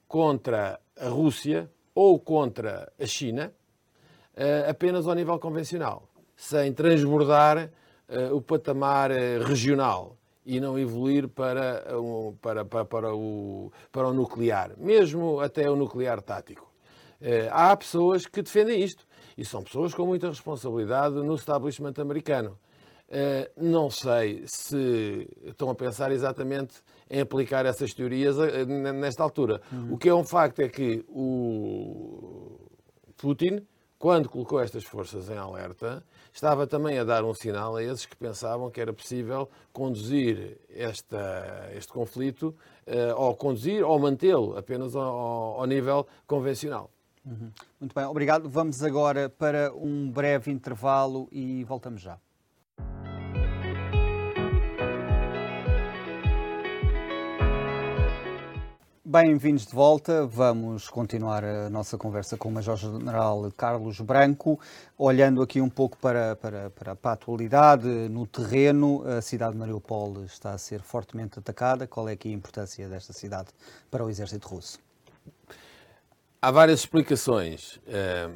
contra 0.07 0.79
a 0.99 1.09
Rússia 1.09 1.71
ou 1.95 2.19
contra 2.19 2.93
a 3.01 3.07
China 3.07 3.53
uh, 4.37 4.71
apenas 4.71 5.07
ao 5.07 5.15
nível 5.15 5.39
convencional, 5.39 6.09
sem 6.37 6.73
transbordar 6.73 7.71
uh, 8.09 8.35
o 8.35 8.43
patamar 8.43 9.11
regional 9.47 10.17
e 10.45 10.61
não 10.61 10.79
evoluir 10.79 11.29
para, 11.29 11.85
para, 12.41 12.65
para, 12.65 12.85
para, 12.85 13.15
o, 13.15 13.73
para 13.91 14.09
o 14.09 14.13
nuclear, 14.13 14.73
mesmo 14.77 15.41
até 15.41 15.71
o 15.71 15.77
nuclear 15.77 16.21
tático. 16.21 16.71
Eh, 17.21 17.49
há 17.51 17.75
pessoas 17.77 18.27
que 18.27 18.43
defendem 18.43 18.83
isto 18.83 19.07
e 19.37 19.45
são 19.45 19.63
pessoas 19.63 19.95
com 19.95 20.05
muita 20.05 20.29
responsabilidade 20.29 21.15
no 21.15 21.35
establishment 21.35 21.95
americano. 21.99 22.59
Eh, 23.09 23.51
não 23.57 23.91
sei 23.91 24.43
se 24.47 25.29
estão 25.45 25.71
a 25.71 25.75
pensar 25.75 26.11
exatamente 26.13 26.83
em 27.09 27.21
aplicar 27.21 27.65
essas 27.65 27.95
teorias 27.95 28.37
eh, 28.39 28.65
nesta 28.67 29.23
altura. 29.23 29.61
Uhum. 29.73 29.95
O 29.95 29.99
que 29.99 30.09
é 30.09 30.15
um 30.15 30.25
facto 30.25 30.61
é 30.61 30.69
que 30.69 31.05
o 31.09 32.59
Putin, 33.17 33.67
quando 33.99 34.29
colocou 34.29 34.61
estas 34.61 34.85
forças 34.85 35.31
em 35.31 35.37
alerta, 35.37 36.05
estava 36.35 36.67
também 36.67 36.99
a 36.99 37.05
dar 37.05 37.25
um 37.25 37.33
sinal 37.33 37.77
a 37.77 37.83
esses 37.83 38.05
que 38.05 38.17
pensavam 38.17 38.71
que 38.71 38.81
era 38.81 38.93
possível 38.93 39.49
conduzir 39.73 40.59
esta, 40.69 41.71
este 41.75 41.93
conflito, 41.93 42.55
ou 43.17 43.35
conduzir 43.37 43.85
ou 43.85 43.99
mantê-lo 43.99 44.59
apenas 44.59 44.95
ao, 44.97 45.61
ao 45.61 45.67
nível 45.67 46.07
convencional. 46.27 46.91
Uhum. 47.25 47.51
Muito 47.81 47.95
bem, 47.95 48.05
obrigado. 48.05 48.49
Vamos 48.49 48.83
agora 48.83 49.31
para 49.31 49.73
um 49.73 50.11
breve 50.11 50.51
intervalo 50.51 51.29
e 51.33 51.65
voltamos 51.65 52.03
já. 52.03 52.19
Bem-vindos 59.15 59.65
de 59.65 59.73
volta. 59.73 60.27
Vamos 60.27 60.89
continuar 60.89 61.45
a 61.45 61.71
nossa 61.71 61.97
conversa 61.97 62.37
com 62.37 62.49
o 62.49 62.51
Major-General 62.51 63.49
Carlos 63.57 64.01
Branco, 64.01 64.59
olhando 64.99 65.41
aqui 65.41 65.61
um 65.61 65.71
pouco 65.71 65.97
para, 65.99 66.35
para, 66.35 66.69
para, 66.71 66.97
para, 66.97 67.11
a 67.13 67.15
atualidade 67.15 67.87
no 67.87 68.27
terreno. 68.27 69.05
A 69.07 69.23
cidade 69.23 69.53
de 69.53 69.59
Mariupol 69.61 70.25
está 70.25 70.51
a 70.51 70.59
ser 70.59 70.81
fortemente 70.81 71.39
atacada. 71.39 71.87
Qual 71.87 72.09
é 72.09 72.13
aqui 72.15 72.29
a 72.29 72.33
importância 72.33 72.89
desta 72.89 73.13
cidade 73.13 73.51
para 73.89 74.05
o 74.05 74.11
exército 74.11 74.49
russo? 74.49 74.81
Há 76.43 76.51
várias 76.51 76.81
explicações. 76.81 77.79
Eh, 77.87 78.31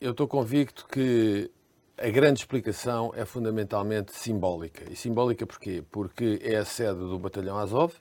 eu 0.00 0.12
estou 0.12 0.28
convicto 0.28 0.86
que 0.86 1.50
a 1.98 2.08
grande 2.08 2.38
explicação 2.38 3.12
é 3.16 3.24
fundamentalmente 3.24 4.14
simbólica. 4.14 4.84
E 4.92 4.94
simbólica 4.94 5.44
porquê? 5.44 5.82
Porque 5.90 6.38
é 6.40 6.54
a 6.54 6.64
sede 6.64 7.00
do 7.00 7.18
Batalhão 7.18 7.58
Azov 7.58 7.94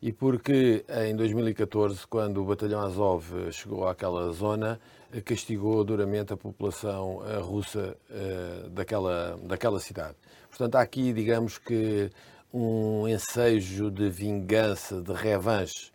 e 0.00 0.12
porque 0.12 0.84
em 1.06 1.16
2014, 1.16 2.06
quando 2.06 2.40
o 2.40 2.44
Batalhão 2.44 2.80
Azov 2.80 3.50
chegou 3.50 3.88
àquela 3.88 4.30
zona, 4.32 4.80
castigou 5.24 5.82
duramente 5.84 6.32
a 6.32 6.36
população 6.36 7.22
eh, 7.26 7.38
russa 7.38 7.96
eh, 8.10 8.68
daquela, 8.70 9.38
daquela 9.42 9.80
cidade. 9.80 10.14
Portanto, 10.48 10.76
há 10.76 10.82
aqui, 10.82 11.12
digamos 11.12 11.58
que, 11.58 12.10
um 12.52 13.08
ensejo 13.08 13.90
de 13.90 14.08
vingança, 14.08 15.00
de 15.02 15.12
revanche 15.12 15.90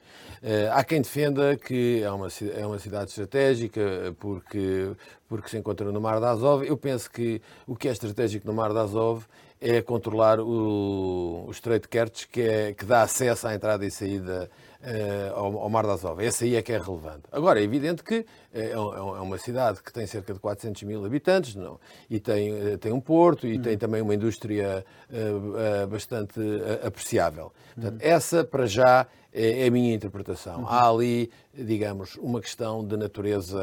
há 0.71 0.83
quem 0.83 1.01
defenda 1.01 1.55
que 1.55 2.01
é 2.03 2.11
uma, 2.11 2.27
é 2.55 2.65
uma 2.65 2.79
cidade 2.79 3.09
estratégica 3.09 3.79
eh, 3.79 4.13
porque, 4.19 4.91
porque 5.27 5.49
se 5.49 5.57
encontra 5.57 5.89
no 5.91 6.01
Mar 6.01 6.19
de 6.19 6.25
Azov. 6.25 6.65
Eu 6.65 6.77
penso 6.77 7.09
que 7.09 7.41
o 7.65 7.75
que 7.75 7.87
é 7.87 7.91
estratégico 7.91 8.45
no 8.45 8.53
Mar 8.53 8.71
de 8.71 8.79
Azov 8.79 9.25
é 9.63 9.81
controlar 9.81 10.41
o, 10.41 11.45
o 11.47 11.51
Estreito 11.51 11.83
de 11.83 11.87
Kerch, 11.87 12.27
que, 12.27 12.41
é, 12.41 12.73
que 12.73 12.83
dá 12.83 13.01
acesso 13.01 13.47
à 13.47 13.55
entrada 13.55 13.85
e 13.85 13.89
saída 13.89 14.51
uh, 14.83 15.33
ao, 15.35 15.57
ao, 15.59 15.69
Mar 15.69 15.85
de 15.85 15.91
Azov. 15.91 16.21
Esse 16.21 16.45
aí 16.45 16.55
é 16.55 16.61
que 16.61 16.71
é 16.71 16.77
relevante. 16.77 17.23
Agora, 17.31 17.59
é 17.59 17.63
evidente 17.63 18.03
que 18.03 18.25
é, 18.53 18.71
é, 18.71 18.77
uma 18.77 19.37
cidade 19.37 19.81
que 19.81 19.91
tem 19.91 20.05
cerca 20.05 20.33
de 20.33 20.39
400 20.39 20.83
mil 20.83 21.05
habitantes 21.05 21.55
não, 21.55 21.79
e 22.09 22.19
tem, 22.19 22.77
tem 22.77 22.91
um 22.91 22.99
porto 22.99 23.47
e 23.47 23.55
uhum. 23.55 23.61
tem 23.61 23.77
também 23.77 24.01
uma 24.01 24.13
indústria 24.13 24.85
uh, 25.09 25.87
bastante 25.87 26.39
apreciável. 26.85 27.51
Portanto, 27.73 28.01
uhum. 28.01 28.07
essa, 28.07 28.43
para 28.43 28.65
já, 28.65 29.07
é, 29.33 29.63
é 29.63 29.67
a 29.67 29.71
minha 29.71 29.93
interpretação. 29.93 30.59
Uhum. 30.59 30.67
Há 30.67 30.89
ali, 30.89 31.31
digamos, 31.53 32.15
uma 32.17 32.39
questão 32.39 32.85
de 32.85 32.95
natureza, 32.95 33.61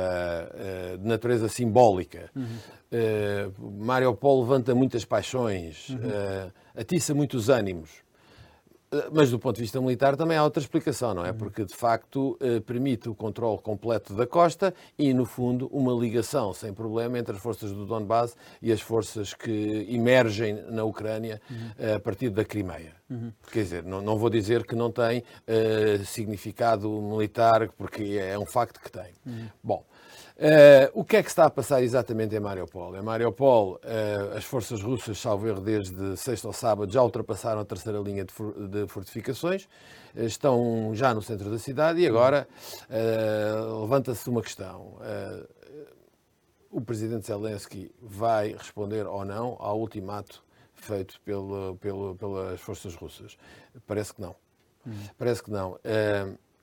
eh, 0.54 0.96
de 0.96 1.06
natureza 1.06 1.48
simbólica. 1.48 2.28
Uhum. 2.34 2.44
Uh, 2.92 3.84
Mariupol 3.84 4.40
levanta 4.40 4.74
muitas 4.74 5.04
paixões, 5.04 5.90
uhum. 5.90 5.96
uh, 5.96 6.52
atiça 6.74 7.14
muitos 7.14 7.48
ânimos. 7.48 7.90
Mas 9.12 9.30
do 9.30 9.38
ponto 9.38 9.56
de 9.56 9.62
vista 9.62 9.80
militar 9.80 10.16
também 10.16 10.36
há 10.36 10.42
outra 10.42 10.60
explicação, 10.60 11.14
não 11.14 11.24
é? 11.24 11.32
Porque 11.32 11.64
de 11.64 11.74
facto 11.74 12.36
permite 12.66 13.08
o 13.08 13.14
controle 13.14 13.58
completo 13.58 14.14
da 14.14 14.26
costa 14.26 14.74
e, 14.98 15.14
no 15.14 15.24
fundo, 15.24 15.68
uma 15.68 15.92
ligação 15.92 16.52
sem 16.52 16.72
problema 16.72 17.18
entre 17.18 17.36
as 17.36 17.40
forças 17.40 17.72
do 17.72 17.86
Donbass 17.86 18.36
e 18.60 18.72
as 18.72 18.80
forças 18.80 19.32
que 19.32 19.86
emergem 19.88 20.54
na 20.70 20.82
Ucrânia 20.82 21.40
uhum. 21.48 21.94
a 21.94 22.00
partir 22.00 22.30
da 22.30 22.44
Crimeia. 22.44 23.00
Uhum. 23.10 23.32
Quer 23.50 23.62
dizer, 23.62 23.84
não, 23.84 24.00
não, 24.00 24.16
vou 24.16 24.30
dizer 24.30 24.64
que 24.64 24.76
não 24.76 24.90
tem 24.90 25.18
uh, 25.20 26.04
significado 26.04 26.88
militar, 27.00 27.68
porque 27.76 28.18
é 28.20 28.38
um 28.38 28.46
facto 28.46 28.80
que 28.80 28.90
tem. 28.90 29.12
Uhum. 29.26 29.48
Bom, 29.62 29.84
Uh, 30.40 30.88
o 30.94 31.04
que 31.04 31.18
é 31.18 31.22
que 31.22 31.28
está 31.28 31.44
a 31.44 31.50
passar 31.50 31.82
exatamente 31.82 32.34
em 32.34 32.40
Mariupol? 32.40 32.96
Em 32.96 33.02
Mariupol, 33.02 33.74
uh, 33.74 34.38
as 34.38 34.42
forças 34.42 34.80
russas, 34.80 35.18
salvo 35.18 35.46
erro, 35.46 35.60
desde 35.60 36.16
sexta 36.16 36.46
ou 36.46 36.54
sábado, 36.54 36.90
já 36.90 37.02
ultrapassaram 37.02 37.60
a 37.60 37.64
terceira 37.64 37.98
linha 37.98 38.24
de, 38.24 38.32
for 38.32 38.54
de 38.68 38.86
fortificações, 38.86 39.64
uh, 40.16 40.22
estão 40.22 40.92
já 40.94 41.12
no 41.12 41.20
centro 41.20 41.50
da 41.50 41.58
cidade 41.58 42.00
e 42.00 42.06
agora 42.06 42.48
levanta-se 43.82 44.30
uma 44.30 44.40
questão. 44.40 44.96
o 46.70 46.80
presidente 46.80 47.26
Zelensky 47.26 47.92
vai 48.00 48.54
responder 48.54 49.06
ou 49.06 49.26
não 49.26 49.56
ao 49.58 49.78
ultimato 49.78 50.42
feito 50.72 51.20
pelo, 51.22 51.76
pelo, 51.82 52.14
pelas 52.16 52.58
forças 52.62 52.94
russas? 52.94 53.36
Parece 53.86 54.14
que 54.14 54.22
não. 54.22 54.34
Hum. 54.86 54.92
Parece 55.18 55.42
que 55.42 55.50
não. 55.50 55.78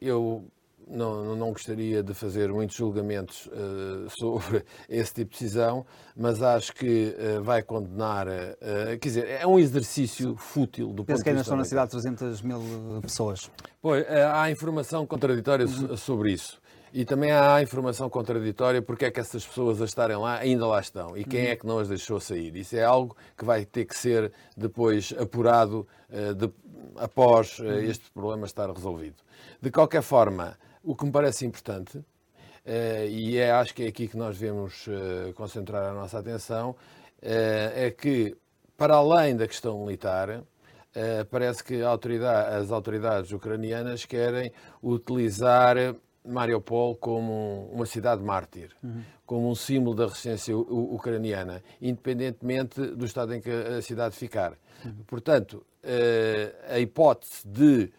eu 0.02 0.50
não, 0.90 1.36
não 1.36 1.52
gostaria 1.52 2.02
de 2.02 2.14
fazer 2.14 2.52
muitos 2.52 2.76
julgamentos 2.76 3.48
uh, 3.48 4.10
sobre 4.18 4.64
esse 4.90 5.14
tipo 5.14 5.32
de 5.32 5.40
decisão, 5.40 5.86
mas 6.16 6.42
acho 6.42 6.74
que 6.74 7.16
uh, 7.18 7.44
vai 7.44 7.62
condenar. 7.62 8.28
Uh, 8.28 8.98
quer 9.00 9.08
dizer, 9.08 9.28
é 9.28 9.46
um 9.46 9.60
exercício 9.60 10.36
fútil 10.36 10.94
do 10.94 11.04
Penso 11.04 11.18
ponto 11.18 11.24
que 11.24 11.30
ainda 11.30 11.42
estão 11.42 11.58
na 11.58 11.66
cidade 11.66 11.92
300 11.92 12.42
mil 12.42 12.62
pessoas. 13.02 13.52
Pois, 13.82 14.06
há 14.34 14.50
informação 14.50 15.06
contraditória 15.06 15.66
uhum. 15.66 15.96
sobre 15.96 16.34
isso. 16.34 16.60
E 16.94 17.04
também 17.04 17.32
há 17.32 17.62
informação 17.62 18.10
contraditória 18.10 18.82
porque 18.82 19.06
é 19.06 19.12
que 19.12 19.20
essas 19.20 19.46
pessoas 19.46 19.82
a 19.82 19.86
estarem 19.86 20.16
lá 20.18 20.38
ainda 20.38 20.66
lá 20.66 20.80
estão 20.80 21.18
e 21.18 21.24
quem 21.24 21.46
uhum. 21.46 21.52
é 21.52 21.56
que 21.56 21.68
não 21.68 21.80
as 21.80 21.90
deixou 21.90 22.20
sair. 22.20 22.56
Isso 22.56 22.76
é 22.76 22.84
algo 22.84 23.16
que 23.38 23.44
vai 23.46 23.66
ter 23.66 23.86
que 23.86 23.96
ser 23.96 24.32
depois 24.56 25.14
apurado 25.20 25.88
uh, 26.10 26.34
de, 26.34 26.50
após 26.96 27.60
uh, 27.60 27.66
este 27.66 28.10
problema 28.12 28.46
estar 28.46 28.72
resolvido. 28.72 29.18
De 29.62 29.70
qualquer 29.70 30.02
forma, 30.02 30.58
o 30.90 30.96
que 30.96 31.06
me 31.06 31.12
parece 31.12 31.46
importante, 31.46 31.98
uh, 31.98 32.06
e 33.10 33.38
é, 33.38 33.52
acho 33.52 33.74
que 33.74 33.84
é 33.84 33.88
aqui 33.88 34.08
que 34.08 34.18
nós 34.18 34.38
devemos 34.38 34.86
concentrar 35.36 35.84
a 35.84 35.94
nossa 35.94 36.20
atenção, 36.20 36.76
é 37.20 37.90
que, 37.90 38.38
para 38.78 38.96
além 38.96 39.36
da 39.36 39.48
questão 39.48 39.84
militar, 39.84 40.44
parece 41.32 41.64
que 41.64 41.82
autoridade, 41.82 42.56
as 42.56 42.72
autoridades 42.72 43.32
ucranianas 43.32 44.06
querem 44.06 44.52
utilizar 44.84 45.96
Mariupol 46.28 46.96
como 46.96 47.70
uma 47.72 47.86
cidade 47.86 48.22
mártir, 48.22 48.70
uhum. 48.84 49.02
como 49.26 49.50
um 49.50 49.56
símbolo 49.56 49.96
da 49.96 50.06
resistência 50.06 50.56
ucraniana, 50.56 51.64
independentemente 51.82 52.80
do 52.82 53.06
estado 53.06 53.34
em 53.34 53.42
que 53.42 53.50
a 53.50 53.82
cidade 53.82 54.16
ficar. 54.16 54.54
Uhum. 54.84 54.94
Portanto, 55.08 55.66
eh, 55.84 56.54
a 56.70 56.80
hipótese 56.80 57.48
de 57.48 57.84
eh, 57.84 57.90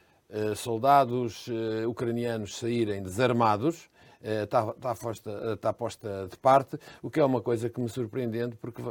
soldados 0.57 1.49
eh, 1.49 1.87
ucranianos 1.87 2.59
saírem 2.59 3.03
desarmados 3.03 3.89
está, 4.21 4.75
está, 4.77 4.95
posta, 4.95 5.55
está 5.55 5.73
posta 5.73 6.29
de 6.29 6.37
parte, 6.37 6.77
o 7.01 7.09
que 7.09 7.21
é 7.21 7.25
uma 7.25 7.41
coisa 7.41 7.71
que 7.71 7.81
me 7.81 7.89
surpreende, 7.89 8.57
porque, 8.61 8.83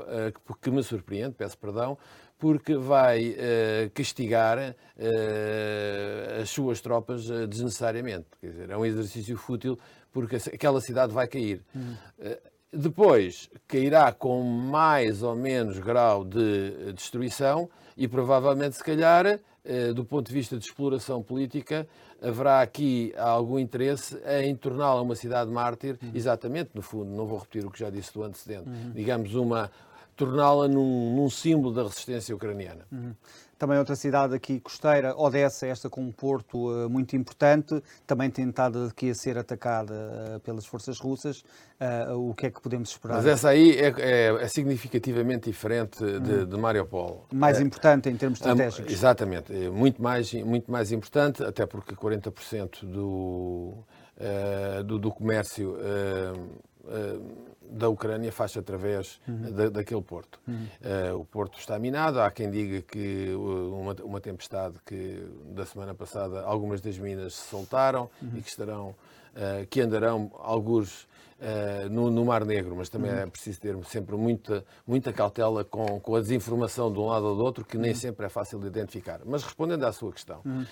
que 0.62 0.72
me 0.72 0.82
surpreende, 0.82 1.36
peço 1.36 1.58
perdão, 1.58 1.98
porque 2.40 2.78
vai 2.78 3.36
castigar 3.94 4.58
as 6.42 6.50
suas 6.50 6.80
tropas 6.80 7.28
desnecessariamente. 7.50 8.28
Quer 8.40 8.52
dizer, 8.52 8.70
é 8.70 8.78
um 8.78 8.86
exercício 8.86 9.36
fútil 9.36 9.78
porque 10.14 10.38
aquela 10.38 10.80
cidade 10.80 11.12
vai 11.12 11.28
cair. 11.28 11.62
Uhum. 11.76 11.96
depois, 12.72 13.50
cairá 13.68 14.14
com 14.14 14.42
mais 14.44 15.24
ou 15.24 15.36
menos 15.36 15.78
grau 15.78 16.24
de 16.24 16.94
destruição 16.94 17.70
e 17.98 18.08
provavelmente, 18.08 18.76
se 18.76 18.84
calhar, 18.84 19.40
do 19.96 20.06
ponto 20.06 20.28
de 20.28 20.34
vista 20.34 20.58
de 20.58 20.64
exploração 20.64 21.22
política, 21.22 21.88
haverá 22.22 22.62
aqui 22.62 23.14
algum 23.18 23.60
interesse 23.60 24.18
em 24.42 24.56
torná-la 24.56 25.02
uma 25.02 25.16
cidade 25.16 25.52
mártir, 25.52 25.98
uhum. 26.02 26.12
exatamente, 26.14 26.70
no 26.74 26.82
fundo, 26.82 27.12
não 27.12 27.26
vou 27.26 27.40
repetir 27.40 27.66
o 27.66 27.72
que 27.72 27.80
já 27.80 27.90
disse 27.90 28.14
do 28.14 28.24
antecedente, 28.24 28.70
uhum. 28.70 28.92
digamos, 28.94 29.36
uma, 29.36 29.70
torná-la 30.18 30.68
num, 30.68 31.16
num, 31.16 31.30
símbolo 31.30 31.74
da 31.74 31.84
resistência 31.84 32.36
ucraniana. 32.36 32.86
Uhum. 32.92 33.14
Também 33.58 33.80
outra 33.80 33.96
cidade 33.96 34.36
aqui 34.36 34.60
costeira, 34.60 35.16
Odessa, 35.18 35.66
esta 35.66 35.90
com 35.90 36.02
um 36.02 36.12
porto 36.12 36.70
uh, 36.70 36.90
muito 36.90 37.16
importante, 37.16 37.82
também 38.06 38.30
tentada 38.30 38.86
aqui 38.86 39.10
a 39.10 39.16
ser 39.16 39.36
atacada 39.36 39.94
uh, 39.94 40.40
pelas 40.42 40.66
forças 40.66 41.00
russas. 41.00 41.44
Uh, 42.10 42.30
o 42.30 42.36
que 42.36 42.48
é 42.48 42.52
que 42.52 42.62
podemos 42.62 42.90
esperar? 42.90 43.16
Mas 43.16 43.26
essa 43.26 43.50
aí 43.50 43.72
é, 43.72 43.94
é, 43.98 44.44
é 44.44 44.48
significativamente 44.48 45.50
diferente 45.50 45.98
de, 45.98 46.34
uhum. 46.34 46.46
de 46.46 46.58
Mariupol. 46.58 47.26
Mais 47.32 47.60
é, 47.60 47.64
importante 47.64 48.10
em 48.10 48.16
termos 48.16 48.40
estratégicos. 48.40 48.94
exatamente, 48.94 49.52
é 49.52 49.70
muito 49.70 50.02
mais, 50.02 50.32
muito 50.34 50.72
mais 50.72 50.92
importante, 50.92 51.44
até 51.44 51.66
porque 51.66 51.96
40% 51.96 52.86
do, 52.86 53.84
do, 54.86 55.00
do 55.00 55.12
comércio 55.12 55.78
da 57.70 57.90
Ucrânia 57.90 58.32
faz 58.32 58.56
através 58.56 59.20
uhum. 59.28 59.52
da, 59.52 59.70
daquele 59.70 60.02
porto. 60.02 60.40
Uhum. 60.48 60.68
Uh, 61.14 61.20
o 61.20 61.26
porto 61.26 61.60
está 61.60 61.78
minado, 61.78 62.20
há 62.20 62.32
quem 62.32 62.50
diga 62.50 62.82
que 62.82 63.34
uma, 63.36 63.96
uma, 64.04 64.22
tempestade 64.22 64.76
que 64.86 65.24
da 65.54 65.66
semana 65.66 65.94
passada 65.94 66.42
algumas 66.42 66.82
das 66.82 66.98
minas 66.98 67.34
se 67.34 67.50
soltaram 67.50 68.10
uhum. 68.22 68.38
e 68.38 68.42
que 68.42 68.50
estarão, 68.50 68.90
uh, 68.90 69.66
que 69.70 69.82
andarão 69.82 70.32
alguns 70.40 71.08
Uh, 71.38 71.88
no, 71.92 72.10
no, 72.10 72.26
Mar 72.26 72.44
Negro, 72.44 72.76
mas 72.76 72.90
também 72.90 73.12
uhum. 73.12 73.18
é 73.20 73.28
preciso 73.28 73.62
ter 73.62 73.78
sempre 73.86 74.16
muita, 74.16 74.66
muita 74.88 75.14
cautela 75.14 75.64
com, 75.64 76.00
com 76.00 76.16
a 76.16 76.20
desinformação 76.20 76.92
de 76.92 76.98
um 76.98 77.06
lado 77.06 77.28
ou 77.28 77.36
do 77.36 77.44
outro, 77.44 77.64
que 77.64 77.78
nem 77.78 77.92
uhum. 77.92 77.96
sempre 77.96 78.26
é 78.26 78.30
fácil 78.30 78.58
de 78.58 78.66
identificar. 78.66 79.22
Mas 79.24 79.44
respondendo 79.44 79.84
à 79.84 79.92
sua 79.92 80.12
questão, 80.12 80.42
uhum. 80.44 80.66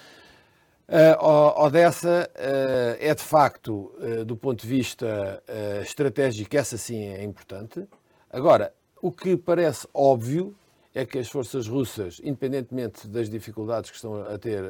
Uh, 0.87 1.63
Odessa 1.63 2.29
uh, 2.35 2.97
é 2.99 3.15
de 3.15 3.23
facto, 3.23 3.91
uh, 3.97 4.23
do 4.23 4.37
ponto 4.37 4.61
de 4.61 4.67
vista 4.67 5.41
estratégico, 5.81 6.55
essa 6.55 6.77
sim 6.77 7.03
é 7.03 7.24
importante. 7.24 7.87
Agora, 8.29 8.71
o 9.01 9.11
que 9.11 9.35
parece 9.35 9.87
óbvio 9.93 10.55
é 10.93 11.05
que 11.05 11.17
as 11.17 11.27
forças 11.29 11.67
russas, 11.67 12.21
independentemente 12.24 13.07
das 13.07 13.29
dificuldades 13.29 13.89
que 13.89 13.95
estão 13.95 14.21
a 14.21 14.37
ter 14.37 14.63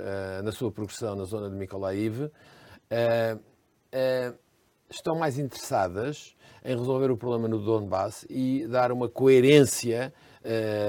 na 0.44 0.52
sua 0.52 0.72
progressão 0.72 1.16
na 1.16 1.24
zona 1.24 1.50
de 1.50 1.56
Mykolaiv, 1.56 2.32
estão 4.90 5.16
mais 5.16 5.38
interessadas 5.38 6.36
em 6.64 6.76
resolver 6.76 7.12
o 7.12 7.18
problema 7.18 7.48
no 7.48 7.60
Donbass 7.60 8.26
e 8.28 8.66
dar 8.68 8.92
uma 8.92 9.08
coerência 9.08 10.12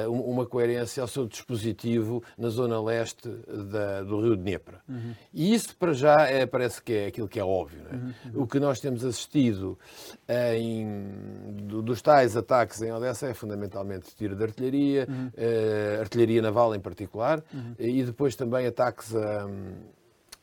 uma 0.08 0.46
coerência 0.46 1.00
ao 1.00 1.08
seu 1.08 1.26
dispositivo 1.26 2.22
na 2.36 2.48
zona 2.48 2.82
leste 2.82 3.28
da, 3.70 4.02
do 4.02 4.20
rio 4.20 4.36
de 4.36 4.42
Dnepr. 4.42 4.74
Uhum. 4.88 5.14
E 5.32 5.54
isso, 5.54 5.76
para 5.76 5.92
já, 5.92 6.14
é, 6.28 6.46
parece 6.46 6.82
que 6.82 6.92
é 6.92 7.06
aquilo 7.06 7.28
que 7.28 7.40
é 7.40 7.44
óbvio. 7.44 7.82
É? 7.90 7.94
Uhum. 7.94 8.42
O 8.42 8.46
que 8.46 8.60
nós 8.60 8.80
temos 8.80 9.04
assistido 9.04 9.78
em, 10.28 10.86
dos 11.82 12.02
tais 12.02 12.36
ataques 12.36 12.82
em 12.82 12.92
Odessa 12.92 13.26
é 13.26 13.34
fundamentalmente 13.34 14.14
tiro 14.16 14.36
de 14.36 14.42
artilharia, 14.42 15.06
uhum. 15.08 15.26
uh, 15.26 16.00
artilharia 16.00 16.42
naval 16.42 16.74
em 16.74 16.80
particular, 16.80 17.42
uhum. 17.52 17.74
e 17.78 18.02
depois 18.02 18.36
também 18.36 18.66
ataques 18.66 19.14
a, 19.14 19.48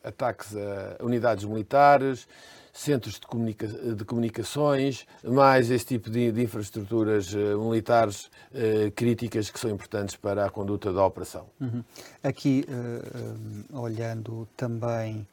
ataques 0.03 0.55
a 0.55 1.03
unidades 1.03 1.45
militares, 1.45 2.27
centros 2.73 3.19
de, 3.19 3.27
comunica 3.27 3.67
de 3.67 4.03
comunicações, 4.03 5.05
mais 5.23 5.69
esse 5.69 5.85
tipo 5.85 6.09
de, 6.09 6.31
de 6.31 6.41
infraestruturas 6.41 7.31
uh, 7.31 7.61
militares 7.61 8.25
uh, 8.25 8.91
críticas 8.95 9.51
que 9.51 9.59
são 9.59 9.69
importantes 9.69 10.15
para 10.15 10.43
a 10.43 10.49
conduta 10.49 10.91
da 10.91 11.05
operação. 11.05 11.45
Uhum. 11.61 11.83
Aqui, 12.23 12.65
uh, 12.67 13.79
olhando 13.79 14.47
também 14.57 15.27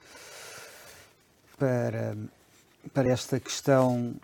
para, 1.58 2.14
para 2.92 3.10
esta 3.10 3.40
questão 3.40 4.14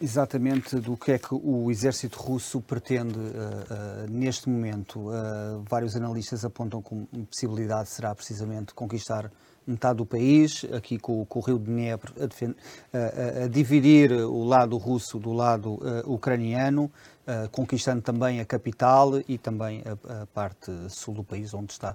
exatamente 0.00 0.76
do 0.76 0.96
que 0.96 1.12
é 1.12 1.18
que 1.18 1.34
o 1.34 1.70
exército 1.70 2.18
russo 2.18 2.60
pretende 2.60 3.18
uh, 3.18 3.22
uh, 3.22 4.10
neste 4.10 4.48
momento. 4.48 5.10
Uh, 5.10 5.62
vários 5.68 5.94
analistas 5.94 6.44
apontam 6.44 6.82
a 7.12 7.26
possibilidade 7.26 7.90
será 7.90 8.14
precisamente 8.14 8.72
conquistar 8.72 9.30
metade 9.70 9.98
do 9.98 10.06
país, 10.06 10.64
aqui 10.72 10.98
com, 10.98 11.24
com 11.24 11.38
o 11.38 11.42
rio 11.42 11.58
de 11.58 11.64
Dnepr, 11.64 12.12
a, 12.18 13.42
a, 13.42 13.44
a, 13.44 13.48
dividir 13.48 14.12
o 14.12 14.44
lado 14.44 14.76
russo 14.76 15.18
do 15.18 15.32
lado 15.32 15.74
uh, 15.74 16.12
ucraniano, 16.12 16.84
uh, 16.84 17.48
conquistando 17.50 18.02
também 18.02 18.40
a 18.40 18.44
capital 18.44 19.12
e 19.28 19.38
também 19.38 19.82
a, 19.84 20.22
a, 20.22 20.26
parte 20.26 20.70
sul 20.88 21.14
do 21.14 21.24
país, 21.24 21.54
onde 21.54 21.72
está 21.72 21.94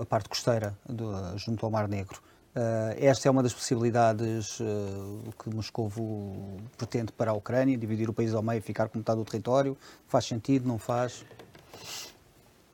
a 0.00 0.06
parte 0.06 0.28
costeira 0.28 0.76
do, 0.88 1.12
junto 1.36 1.64
ao 1.64 1.70
Mar 1.70 1.88
Negro. 1.88 2.20
Uh, 2.50 2.96
esta 2.98 3.28
é 3.28 3.30
uma 3.30 3.44
das 3.44 3.54
possibilidades 3.54 4.58
que 5.38 5.54
Moscou 5.54 5.90
pretende 6.76 7.12
para 7.12 7.30
a 7.30 7.34
Ucrânia, 7.34 7.76
dividir 7.78 8.10
o 8.10 8.12
país 8.12 8.34
ao 8.34 8.42
meio 8.42 8.58
e 8.58 8.60
ficar 8.60 8.88
com 8.88 8.98
metade 8.98 9.18
do 9.18 9.24
território. 9.24 9.76
Faz 10.08 10.24
sentido, 10.24 10.66
não 10.66 10.78
faz? 10.78 11.24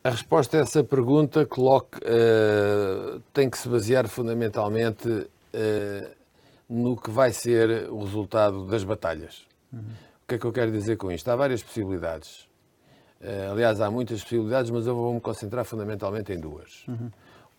A 0.07 0.11
resposta 0.11 0.57
a 0.57 0.61
essa 0.61 0.85
pergunta 0.85 1.45
coloca, 1.45 1.99
uh, 1.99 3.21
tem 3.33 3.51
que 3.51 3.59
se 3.59 3.69
basear 3.69 4.07
fundamentalmente 4.07 5.09
uh, 5.09 6.11
no 6.71 6.97
que 6.97 7.11
vai 7.11 7.33
ser 7.33 7.90
o 7.90 8.05
resultado 8.05 8.69
das 8.69 8.85
batalhas. 8.85 9.45
Uhum. 9.73 9.81
O 9.81 10.29
que 10.29 10.37
é 10.37 10.38
que 10.38 10.45
eu 10.45 10.53
quero 10.53 10.71
dizer 10.71 10.97
com 10.97 11.11
isto? 11.11 11.29
Há 11.29 11.35
várias 11.35 11.61
possibilidades. 11.61 12.42
Uh, 13.21 13.51
aliás, 13.51 13.81
há 13.81 13.90
muitas 13.90 14.23
possibilidades, 14.23 14.71
mas 14.71 14.87
eu 14.87 14.95
vou-me 14.95 15.21
concentrar 15.21 15.64
fundamentalmente 15.64 16.33
em 16.33 16.38
duas. 16.38 16.85
Uhum. 16.87 17.11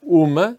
Uma, 0.02 0.58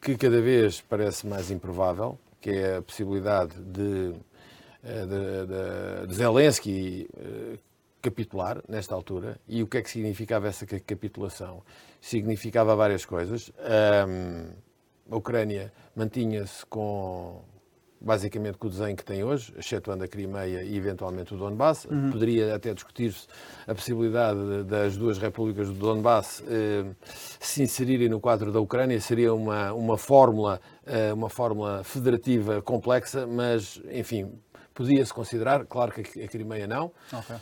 que 0.00 0.16
cada 0.16 0.40
vez 0.40 0.80
parece 0.80 1.26
mais 1.26 1.50
improvável, 1.50 2.16
que 2.40 2.50
é 2.50 2.76
a 2.76 2.82
possibilidade 2.82 3.56
de, 3.56 4.12
de, 4.80 5.06
de, 5.08 6.06
de 6.06 6.14
Zelensky 6.14 7.08
capitular 8.00 8.62
nesta 8.68 8.94
altura. 8.94 9.38
E 9.48 9.62
o 9.62 9.66
que 9.66 9.78
é 9.78 9.82
que 9.82 9.90
significava 9.90 10.48
essa 10.48 10.66
capitulação? 10.66 11.62
Significava 12.00 12.74
várias 12.74 13.04
coisas. 13.04 13.52
Um, 14.08 14.50
a 15.10 15.16
Ucrânia 15.16 15.72
mantinha-se 15.94 16.64
com 16.66 17.42
basicamente 18.00 18.56
com 18.56 18.66
o 18.66 18.70
desenho 18.70 18.96
que 18.96 19.04
tem 19.04 19.22
hoje, 19.22 19.52
excetuando 19.58 20.02
a 20.02 20.08
Crimeia 20.08 20.62
e 20.62 20.74
eventualmente 20.74 21.34
o 21.34 21.36
Donbass. 21.36 21.84
Uhum. 21.84 22.10
Poderia 22.10 22.54
até 22.54 22.72
discutir-se 22.72 23.26
a 23.66 23.74
possibilidade 23.74 24.64
das 24.64 24.96
duas 24.96 25.18
repúblicas 25.18 25.68
do 25.68 25.74
Donbass 25.74 26.42
eh, 26.48 26.86
se 27.04 27.62
inserirem 27.62 28.08
no 28.08 28.18
quadro 28.18 28.50
da 28.50 28.58
Ucrânia. 28.58 28.98
Seria 29.00 29.34
uma, 29.34 29.72
uma, 29.74 29.98
fórmula, 29.98 30.60
eh, 30.86 31.12
uma 31.12 31.28
fórmula 31.28 31.84
federativa 31.84 32.62
complexa, 32.62 33.26
mas, 33.26 33.82
enfim, 33.92 34.32
podia-se 34.72 35.12
considerar. 35.12 35.66
Claro 35.66 35.92
que 35.92 36.22
a 36.22 36.28
Crimeia 36.28 36.66
não. 36.66 36.90
Okay. 37.12 37.36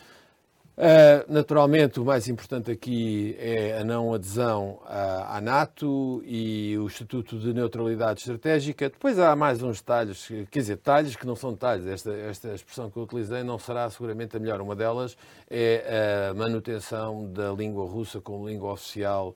Uh, 0.78 1.26
naturalmente, 1.26 1.98
o 1.98 2.04
mais 2.04 2.28
importante 2.28 2.70
aqui 2.70 3.34
é 3.40 3.80
a 3.80 3.84
não 3.84 4.14
adesão 4.14 4.78
à, 4.86 5.40
NATO 5.40 6.22
e 6.24 6.78
o 6.78 6.86
Estatuto 6.86 7.36
de 7.36 7.52
Neutralidade 7.52 8.20
Estratégica. 8.20 8.88
Depois 8.88 9.18
há 9.18 9.34
mais 9.34 9.60
uns 9.60 9.78
detalhes, 9.80 10.28
quer 10.48 10.60
dizer, 10.60 10.76
detalhes 10.76 11.16
que 11.16 11.26
não 11.26 11.34
são 11.34 11.50
detalhes. 11.50 11.84
Esta, 11.84 12.12
esta 12.12 12.54
expressão 12.54 12.88
que 12.88 12.96
eu 12.96 13.02
utilizei 13.02 13.42
não 13.42 13.58
será 13.58 13.90
seguramente 13.90 14.36
a 14.36 14.38
melhor. 14.38 14.60
Uma 14.60 14.76
delas 14.76 15.16
é 15.50 16.28
a 16.30 16.34
manutenção 16.34 17.26
da 17.32 17.50
língua 17.50 17.84
russa 17.84 18.20
como 18.20 18.48
língua 18.48 18.70
oficial 18.70 19.34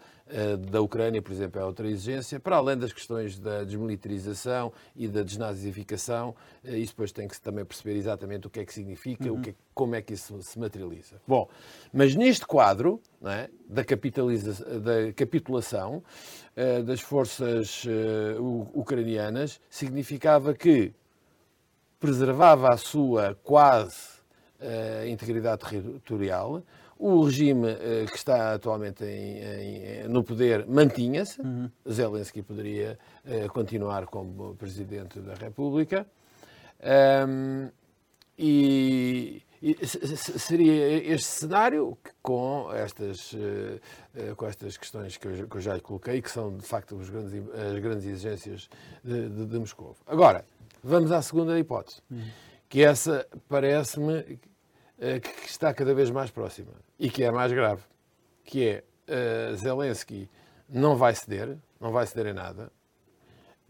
da 0.71 0.81
Ucrânia, 0.81 1.21
por 1.21 1.33
exemplo, 1.33 1.61
é 1.61 1.65
outra 1.65 1.87
exigência, 1.87 2.41
para 2.41 2.57
além 2.57 2.77
das 2.77 2.93
questões 2.93 3.39
da 3.39 3.65
desmilitarização 3.65 4.73
e 4.97 5.07
da 5.07 5.23
desnazificação. 5.23 6.35
Uh, 6.65 6.77
isso 6.77 6.93
depois 6.93 7.13
tem 7.13 7.29
que 7.29 7.41
também 7.41 7.65
perceber 7.65 7.97
exatamente 7.97 8.47
o 8.47 8.51
que 8.51 8.61
é 8.61 8.65
que 8.65 8.73
significa, 8.73 9.31
uhum. 9.31 9.39
o 9.39 9.43
que 9.43 9.51
é, 9.51 9.55
como 9.75 9.95
é 9.95 10.03
que 10.03 10.15
isso 10.15 10.41
se 10.43 10.59
materializa. 10.59 11.21
Bom, 11.27 11.49
mas 11.93 12.15
neste 12.15 12.47
quadro 12.47 13.01
é, 13.25 13.49
da, 13.69 13.83
da, 13.83 15.13
capitulação 15.15 16.03
uh, 16.57 16.83
das 16.83 17.01
forças 17.01 17.85
uh, 17.85 18.71
ucranianas, 18.75 19.61
significava 19.69 20.55
que 20.55 20.93
preservava 22.01 22.69
a 22.73 22.77
sua 22.77 23.39
quase 23.45 24.19
uh, 24.61 25.07
integridade 25.07 25.63
territorial, 25.69 26.63
o 27.05 27.25
regime 27.25 27.75
que 28.11 28.17
está 28.17 28.55
atualmente 28.55 29.05
em, 29.05 29.39
em, 29.39 30.09
no 30.09 30.23
poder 30.23 30.67
mantinha-se, 30.67 31.41
uhum. 31.41 31.71
Zelensky 31.91 32.43
poderia 32.43 32.99
continuar 33.53 34.07
como 34.07 34.55
Presidente 34.55 35.21
da 35.21 35.35
República, 35.35 36.07
um, 37.29 37.69
e 38.39 39.43
seria 40.37 41.13
este 41.15 41.29
cenário 41.29 41.97
com 42.21 42.73
estas, 42.73 43.33
eh, 43.35 43.81
eh, 44.17 44.35
com 44.35 44.47
estas 44.47 44.77
questões 44.77 45.17
que 45.17 45.29
eu, 45.29 45.61
já 45.61 45.75
lhe 45.75 45.81
coloquei, 45.81 46.21
que 46.21 46.31
são 46.31 46.57
de 46.57 46.67
facto 46.67 46.99
as 46.99 47.09
grandes, 47.09 47.33
as 47.55 47.79
grandes 47.79 48.07
exigências 48.07 48.69
de, 49.05 49.29
de, 49.29 49.47
de 49.47 49.59
Moscou. 49.59 49.95
Agora, 50.05 50.45
vamos 50.83 51.13
à 51.13 51.23
segunda 51.23 51.57
hipótese, 51.57 52.03
que 52.69 52.83
essa 52.83 53.25
parece-me 53.49 54.15
eh, 54.15 54.39
que 55.23 55.49
está 55.49 55.75
cada 55.75 55.93
vez 55.95 56.11
mais 56.11 56.31
próxima 56.31 56.73
e 56.99 57.11
que 57.11 57.25
é 57.25 57.29
a 57.29 57.33
mais 57.33 57.53
grave, 57.53 57.83
que 58.45 58.69
é 58.69 58.85
Zelensky 59.57 60.29
não 60.69 60.97
vai 60.97 61.15
ceder, 61.15 61.57
não 61.81 61.93
vai 61.93 62.07
ceder 62.07 62.27
em 62.27 62.35
nada, 62.35 62.71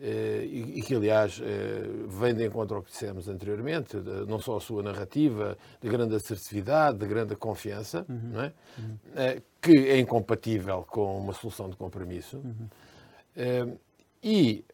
eh, 0.04 0.44
e 0.44 0.82
que, 0.82 0.96
aliás, 0.96 1.40
eh, 1.40 1.84
vem 2.08 2.34
de 2.34 2.44
encontro 2.44 2.76
ao 2.76 2.82
que 2.82 2.90
dissemos 2.90 3.28
anteriormente, 3.28 3.96
não 4.26 4.40
só 4.40 4.56
a 4.56 4.60
sua 4.60 4.82
narrativa 4.82 5.56
de 5.80 5.88
grande 5.88 6.16
assertividade, 6.16 6.98
de 6.98 7.06
grande 7.06 7.36
confiança, 7.36 8.04
uhum. 8.08 8.42
É? 8.42 8.52
Uhum. 8.78 9.42
que 9.60 9.90
é 9.90 10.00
incompatível 10.00 10.84
com 10.90 11.18
uma 11.18 11.32
solução 11.32 11.70
de 11.70 11.76
compromisso. 11.76 12.38
Uhum. 12.38 13.78
E 14.20 14.64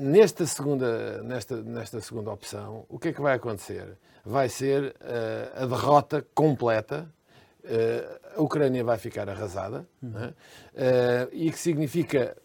nesta 0.00 0.46
segunda, 0.46 1.22
nesta, 1.22 1.56
nesta 1.62 2.00
segunda 2.00 2.30
opção, 2.32 2.86
o 2.88 2.98
que 2.98 3.08
é 3.08 3.12
que 3.12 3.20
vai 3.20 3.34
acontecer? 3.34 3.96
Vai 4.24 4.48
ser 4.48 4.94
a 5.54 5.66
derrota 5.66 6.26
completa 6.34 7.08
a 8.36 8.40
Ucrânia 8.40 8.82
vai 8.82 8.98
ficar 8.98 9.28
arrasada, 9.28 9.86
uhum. 10.02 10.32
é? 10.74 11.28
e 11.32 11.50
que 11.50 11.58
significa 11.58 12.36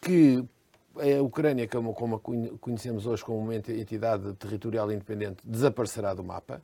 que 0.00 0.44
a 0.96 1.22
Ucrânia, 1.22 1.66
como, 1.66 1.92
como 1.92 2.16
a 2.16 2.58
conhecemos 2.58 3.06
hoje 3.06 3.24
como 3.24 3.38
uma 3.38 3.54
entidade 3.54 4.32
territorial 4.34 4.90
independente, 4.92 5.38
desaparecerá 5.44 6.14
do 6.14 6.22
mapa. 6.22 6.62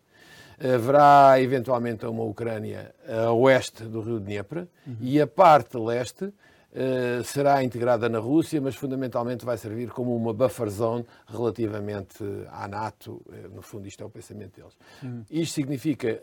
Haverá 0.63 1.41
eventualmente 1.41 2.05
uma 2.07 2.23
Ucrânia 2.23 2.95
a 3.09 3.33
oeste 3.33 3.85
do 3.85 4.03
rio 4.03 4.21
Dnieper 4.21 4.69
uhum. 4.87 4.97
e 5.01 5.21
a 5.21 5.27
parte 5.27 5.77
leste 5.79 6.33
eh, 6.73 7.21
será 7.25 7.65
integrada 7.65 8.09
na 8.09 8.21
Rússia, 8.21 8.61
mas 8.61 8.77
fundamentalmente 8.77 9.45
vai 9.45 9.59
servir 9.59 9.91
como 9.91 10.15
uma 10.15 10.33
buffer 10.33 10.69
zone 10.69 11.05
relativamente 11.27 12.23
à 12.49 12.69
NATO. 12.69 13.21
Eh, 13.33 13.49
no 13.53 13.61
fundo, 13.61 13.89
isto 13.89 14.03
é 14.03 14.07
o 14.07 14.11
pensamento 14.11 14.55
deles. 14.55 14.77
Uhum. 15.03 15.25
Isto 15.29 15.55
significa 15.55 16.21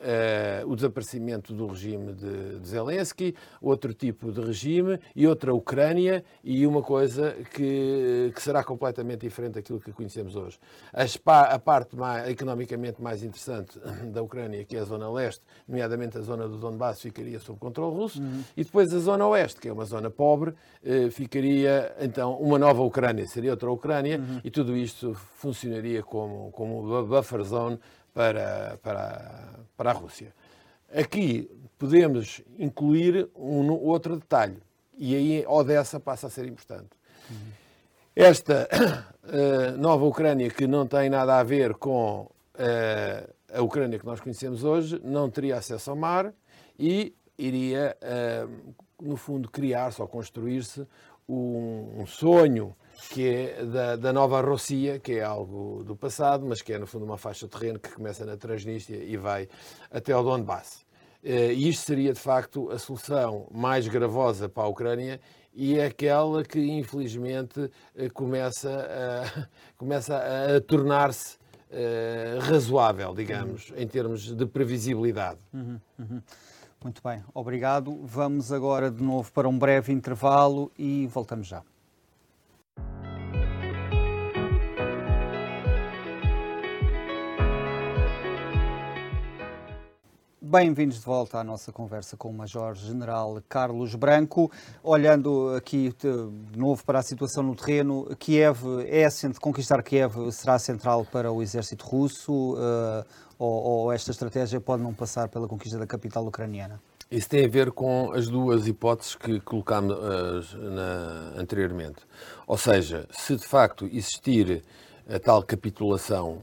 uh, 0.63 0.71
o 0.71 0.75
desaparecimento 0.75 1.53
do 1.53 1.67
regime 1.67 2.13
de, 2.13 2.59
de, 2.59 2.67
Zelensky, 2.67 3.35
outro 3.61 3.93
tipo 3.93 4.31
de 4.31 4.39
regime 4.39 4.99
e 5.13 5.27
outra 5.27 5.53
Ucrânia 5.53 6.23
e 6.43 6.65
uma 6.65 6.81
coisa 6.81 7.35
que, 7.53 8.31
que 8.33 8.41
será 8.41 8.63
completamente 8.63 9.21
diferente 9.21 9.55
daquilo 9.55 9.81
que 9.81 9.91
conhecemos 9.91 10.35
hoje. 10.35 10.57
A, 10.93 11.03
a 11.41 11.59
parte 11.59 11.95
mais, 11.95 12.29
economicamente 12.29 13.01
mais 13.01 13.21
interessante 13.21 13.77
da 14.13 14.21
Ucrânia, 14.21 14.63
que 14.63 14.77
é 14.77 14.79
a 14.79 14.85
zona 14.85 15.11
leste, 15.11 15.41
nomeadamente 15.67 16.17
a 16.17 16.21
zona 16.21 16.47
do 16.47 16.57
Donbass, 16.57 17.01
ficaria 17.01 17.39
sob 17.39 17.59
controle 17.59 17.95
russo, 17.95 18.21
uhum. 18.21 18.43
e 18.55 18.63
depois 18.63 18.93
a 18.93 18.99
zona 18.99 19.27
oeste, 19.27 19.59
que 19.59 19.67
é 19.67 19.73
uma 19.73 19.85
zona 19.85 20.09
pobre 20.09 20.36
pobre, 20.37 20.53
eh, 20.83 21.09
ficaria 21.09 21.95
então 21.99 22.35
uma 22.35 22.59
nova 22.59 22.83
Ucrânia, 22.83 23.25
seria 23.25 23.51
outra 23.51 23.71
Ucrânia, 23.71 24.19
uhum. 24.19 24.41
e 24.43 24.51
tudo 24.51 24.77
isto 24.77 25.13
funcionaria 25.37 26.03
como, 26.03 26.51
como 26.51 27.03
buffer 27.05 27.43
zone 27.43 27.79
para, 28.13 28.77
para, 28.83 29.59
para 29.75 29.89
a 29.91 29.93
Rússia. 29.93 30.33
Aqui 30.93 31.49
podemos 31.77 32.41
incluir 32.57 33.29
um 33.35 33.71
outro 33.71 34.15
detalhe, 34.15 34.57
e 34.97 35.15
aí 35.15 35.45
Odessa 35.47 35.99
passa 35.99 36.27
a 36.27 36.29
ser 36.29 36.45
importante. 36.45 36.89
Uhum. 37.29 37.37
Esta 38.15 38.67
uh, 39.23 39.77
nova 39.81 40.05
Ucrânia, 40.05 40.49
que 40.49 40.65
não 40.65 40.87
tem 40.87 41.09
nada 41.09 41.37
a 41.37 41.43
ver 41.43 41.75
com 41.75 42.21
uh, 42.21 43.33
a 43.53 43.61
Ucrânia 43.61 43.99
que 43.99 44.05
nós 44.05 44.19
conhecemos 44.19 44.63
hoje, 44.63 44.99
não 45.03 45.29
teria 45.29 45.57
acesso 45.57 45.89
ao 45.91 45.95
mar 45.95 46.33
e 46.79 47.13
iria 47.37 47.95
uh, 48.01 48.73
no 49.01 49.17
fundo, 49.17 49.49
criar-se 49.49 50.01
ou 50.01 50.07
construir-se 50.07 50.87
um, 51.27 52.01
um, 52.01 52.05
sonho 52.05 52.75
que 53.11 53.27
é 53.27 53.65
da, 53.65 53.95
da 53.95 54.13
nova 54.13 54.41
Rússia, 54.41 54.99
que 54.99 55.13
é 55.13 55.23
algo 55.23 55.83
do 55.83 55.95
passado, 55.95 56.45
mas 56.45 56.61
que 56.61 56.73
é, 56.73 56.79
no 56.79 56.87
fundo, 56.87 57.05
uma 57.05 57.17
faixa 57.17 57.45
de 57.45 57.51
terreno 57.51 57.79
que 57.79 57.93
começa 57.93 58.25
na 58.25 58.35
Transnistria 58.35 59.03
e 59.03 59.15
vai 59.17 59.47
até 59.91 60.13
ao 60.13 60.23
Donbass. 60.23 60.85
Eh, 61.23 61.53
e 61.53 61.69
isto 61.69 61.85
seria, 61.85 62.13
de 62.13 62.19
facto, 62.19 62.71
a 62.71 62.79
solução 62.79 63.47
mais 63.51 63.87
gravosa 63.87 64.47
para 64.47 64.63
a 64.63 64.67
Ucrânia 64.67 65.19
e 65.53 65.77
é 65.77 65.85
aquela 65.85 66.43
que, 66.43 66.59
infelizmente, 66.59 67.69
eh, 67.95 68.09
começa 68.09 68.69
a, 68.69 69.47
começa 69.77 70.17
a 70.17 70.61
tornar-se 70.61 71.37
uh, 71.71 72.39
razoável, 72.39 73.13
digamos, 73.13 73.69
uhum. 73.71 73.77
em 73.77 73.87
termos 73.87 74.35
de 74.35 74.45
previsibilidade. 74.45 75.39
Uhum, 75.53 75.79
uhum. 75.99 76.21
Muito 76.87 77.03
bem, 77.03 77.21
obrigado. 77.33 77.99
Vamos 78.05 78.49
agora 78.49 78.89
de 78.89 79.03
novo 79.03 79.29
para 79.33 79.49
um 79.49 79.59
breve 79.59 79.91
intervalo 79.91 80.71
e 80.79 81.05
voltamos 81.07 81.45
já. 81.45 81.61
Bem-vindos 90.49 90.99
de 90.99 91.03
volta 91.03 91.39
à 91.39 91.43
nossa 91.43 91.73
conversa 91.73 92.15
com 92.15 92.29
o 92.29 92.33
Major-General 92.33 93.37
Carlos 93.49 93.93
Branco. 93.95 94.49
Olhando 94.81 95.53
aqui 95.53 95.93
de 95.99 96.57
novo 96.57 96.85
para 96.85 96.99
a 96.99 97.01
situação 97.01 97.43
no 97.43 97.53
terreno, 97.53 98.05
Kiev 98.17 98.61
é 98.87 99.05
conquistar 99.41 99.83
Kiev 99.83 100.31
será 100.31 100.57
central 100.57 101.03
para 101.03 101.33
o 101.33 101.41
exército 101.41 101.85
russo 101.85 102.53
uh, 102.53 103.05
ou, 103.37 103.61
ou 103.61 103.91
esta 103.91 104.11
estratégia 104.11 104.61
pode 104.61 104.81
não 104.81 104.93
passar 104.93 105.27
pela 105.27 105.49
conquista 105.49 105.77
da 105.77 105.85
capital 105.85 106.25
ucraniana? 106.25 106.81
Isso 107.11 107.27
tem 107.27 107.43
a 107.43 107.49
ver 107.49 107.73
com 107.73 108.13
as 108.13 108.29
duas 108.29 108.67
hipóteses 108.67 109.15
que 109.15 109.41
colocámos 109.41 109.93
uh, 110.53 110.57
na, 110.57 111.41
anteriormente. 111.41 111.99
Ou 112.47 112.57
seja, 112.57 113.05
se 113.11 113.35
de 113.35 113.45
facto 113.45 113.85
existir 113.85 114.63
a 115.09 115.19
tal 115.19 115.43
capitulação 115.43 116.41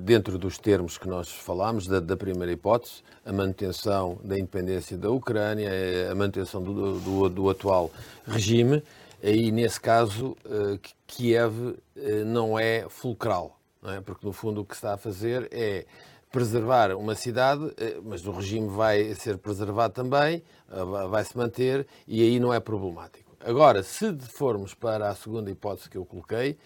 dentro 0.00 0.38
dos 0.38 0.56
termos 0.56 0.96
que 0.96 1.06
nós 1.06 1.30
falámos, 1.30 1.86
da, 1.86 2.00
da, 2.00 2.16
primeira 2.16 2.52
hipótese, 2.52 3.02
a 3.24 3.32
manutenção 3.32 4.18
da 4.24 4.38
independência 4.38 4.96
da 4.96 5.10
Ucrânia, 5.10 5.70
a 6.10 6.14
manutenção 6.14 6.62
do, 6.62 6.98
do, 6.98 7.28
do 7.28 7.50
atual 7.50 7.90
regime, 8.26 8.82
aí 9.22 9.50
nesse 9.52 9.80
caso 9.80 10.36
uh, 10.46 10.78
Kiev 11.06 11.76
não 12.26 12.58
é 12.58 12.86
fulcral, 12.88 13.58
não 13.82 13.92
é? 13.92 14.00
porque 14.00 14.26
no 14.26 14.32
fundo 14.32 14.62
o 14.62 14.64
que 14.64 14.74
está 14.74 14.94
a 14.94 14.96
fazer 14.96 15.48
é 15.52 15.84
preservar 16.30 16.94
uma 16.94 17.14
cidade, 17.14 17.72
eh, 17.76 17.98
mas 18.04 18.26
o 18.26 18.32
regime 18.32 18.68
vai 18.68 19.14
ser 19.14 19.38
preservado 19.38 19.94
também, 19.94 20.42
eh, 20.70 20.84
vai 21.08 21.24
se 21.24 21.36
manter 21.36 21.86
e 22.06 22.22
aí 22.22 22.38
não 22.38 22.52
é 22.52 22.60
problemático. 22.60 23.36
Agora, 23.40 23.82
se 23.82 24.14
formos 24.18 24.74
para 24.74 25.08
a 25.08 25.14
segunda 25.14 25.50
hipótese 25.50 25.88
que 25.88 25.96
eu 25.96 26.04
coloquei, 26.04 26.50
eh, 26.50 26.56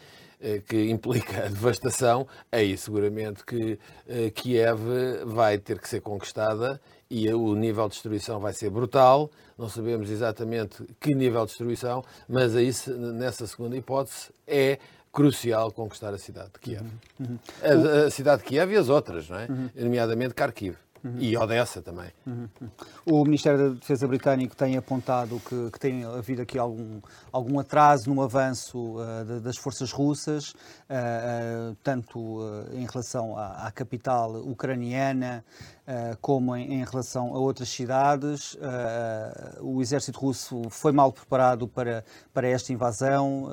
que 0.67 0.91
implica 0.91 1.45
a 1.47 1.49
devastação, 1.49 2.27
aí 2.51 2.77
seguramente 2.77 3.45
que 3.45 3.79
Kiev 4.35 4.81
vai 5.25 5.59
ter 5.59 5.79
que 5.79 5.89
ser 5.89 6.01
conquistada 6.01 6.81
e 7.13 7.33
o 7.33 7.55
nível 7.55 7.85
de 7.89 7.93
destruição 7.93 8.41
vai 8.41 8.55
ser 8.55 8.71
brutal. 8.71 9.31
Não 9.59 9.69
sabemos 9.69 10.09
exatamente 10.09 10.83
que 10.99 11.15
nível 11.15 11.43
de 11.43 11.49
destruição, 11.49 12.03
mas 12.27 12.57
aí, 12.57 12.71
nessa 12.89 13.47
segunda 13.47 13.77
hipótese, 13.77 14.31
é 14.47 14.79
crucial 15.13 15.71
conquistar 15.71 16.15
a 16.15 16.19
cidade 16.19 16.53
de 16.55 16.59
Kiev. 16.59 16.87
Uhum. 17.21 17.39
A, 17.63 18.07
a, 18.07 18.11
cidade 18.11 18.43
de 18.43 18.49
Kiev 18.49 18.73
e 18.73 18.77
as 18.77 18.89
outras, 18.89 19.29
não 19.29 19.39
é? 19.39 19.47
Uhum. 19.47 19.69
nomeadamente 19.77 20.33
Kharkiv. 20.33 20.77
Uhum. 21.05 21.17
E 21.19 21.37
Odessa 21.37 21.83
também. 21.83 22.11
Uhum. 22.25 22.49
O 23.05 23.25
Ministério 23.25 23.71
da 23.71 23.75
Defesa 23.75 24.07
britânico 24.07 24.55
tem 24.55 24.77
apontado 24.77 25.41
que, 25.41 25.71
que 25.73 25.79
tem 25.79 26.05
havido 26.05 26.43
aqui 26.43 26.59
algum, 26.59 27.01
algum 27.33 27.59
atraso 27.59 28.13
no 28.15 28.23
avanço 28.23 28.97
uh, 28.97 29.25
de, 29.25 29.41
das 29.41 29.57
forças 29.57 29.91
russas, 29.91 30.51
uh, 30.51 31.73
uh, 31.73 31.77
tanto 31.83 32.41
em 32.73 32.87
relação 32.87 33.37
à, 33.37 33.67
à 33.67 33.73
capital 33.73 34.37
ucraniana 34.37 35.45
como 36.21 36.55
em, 36.55 36.75
em, 36.75 36.85
relação 36.85 37.35
a 37.35 37.39
outras 37.39 37.69
cidades. 37.69 38.57
o 39.61 39.81
exército 39.81 40.21
russo 40.21 40.63
foi 40.71 40.93
mal 40.93 41.13
preparado 41.13 41.67
para, 41.67 42.05
para 42.33 42.49
esta 42.49 42.73
invasão, 42.73 43.49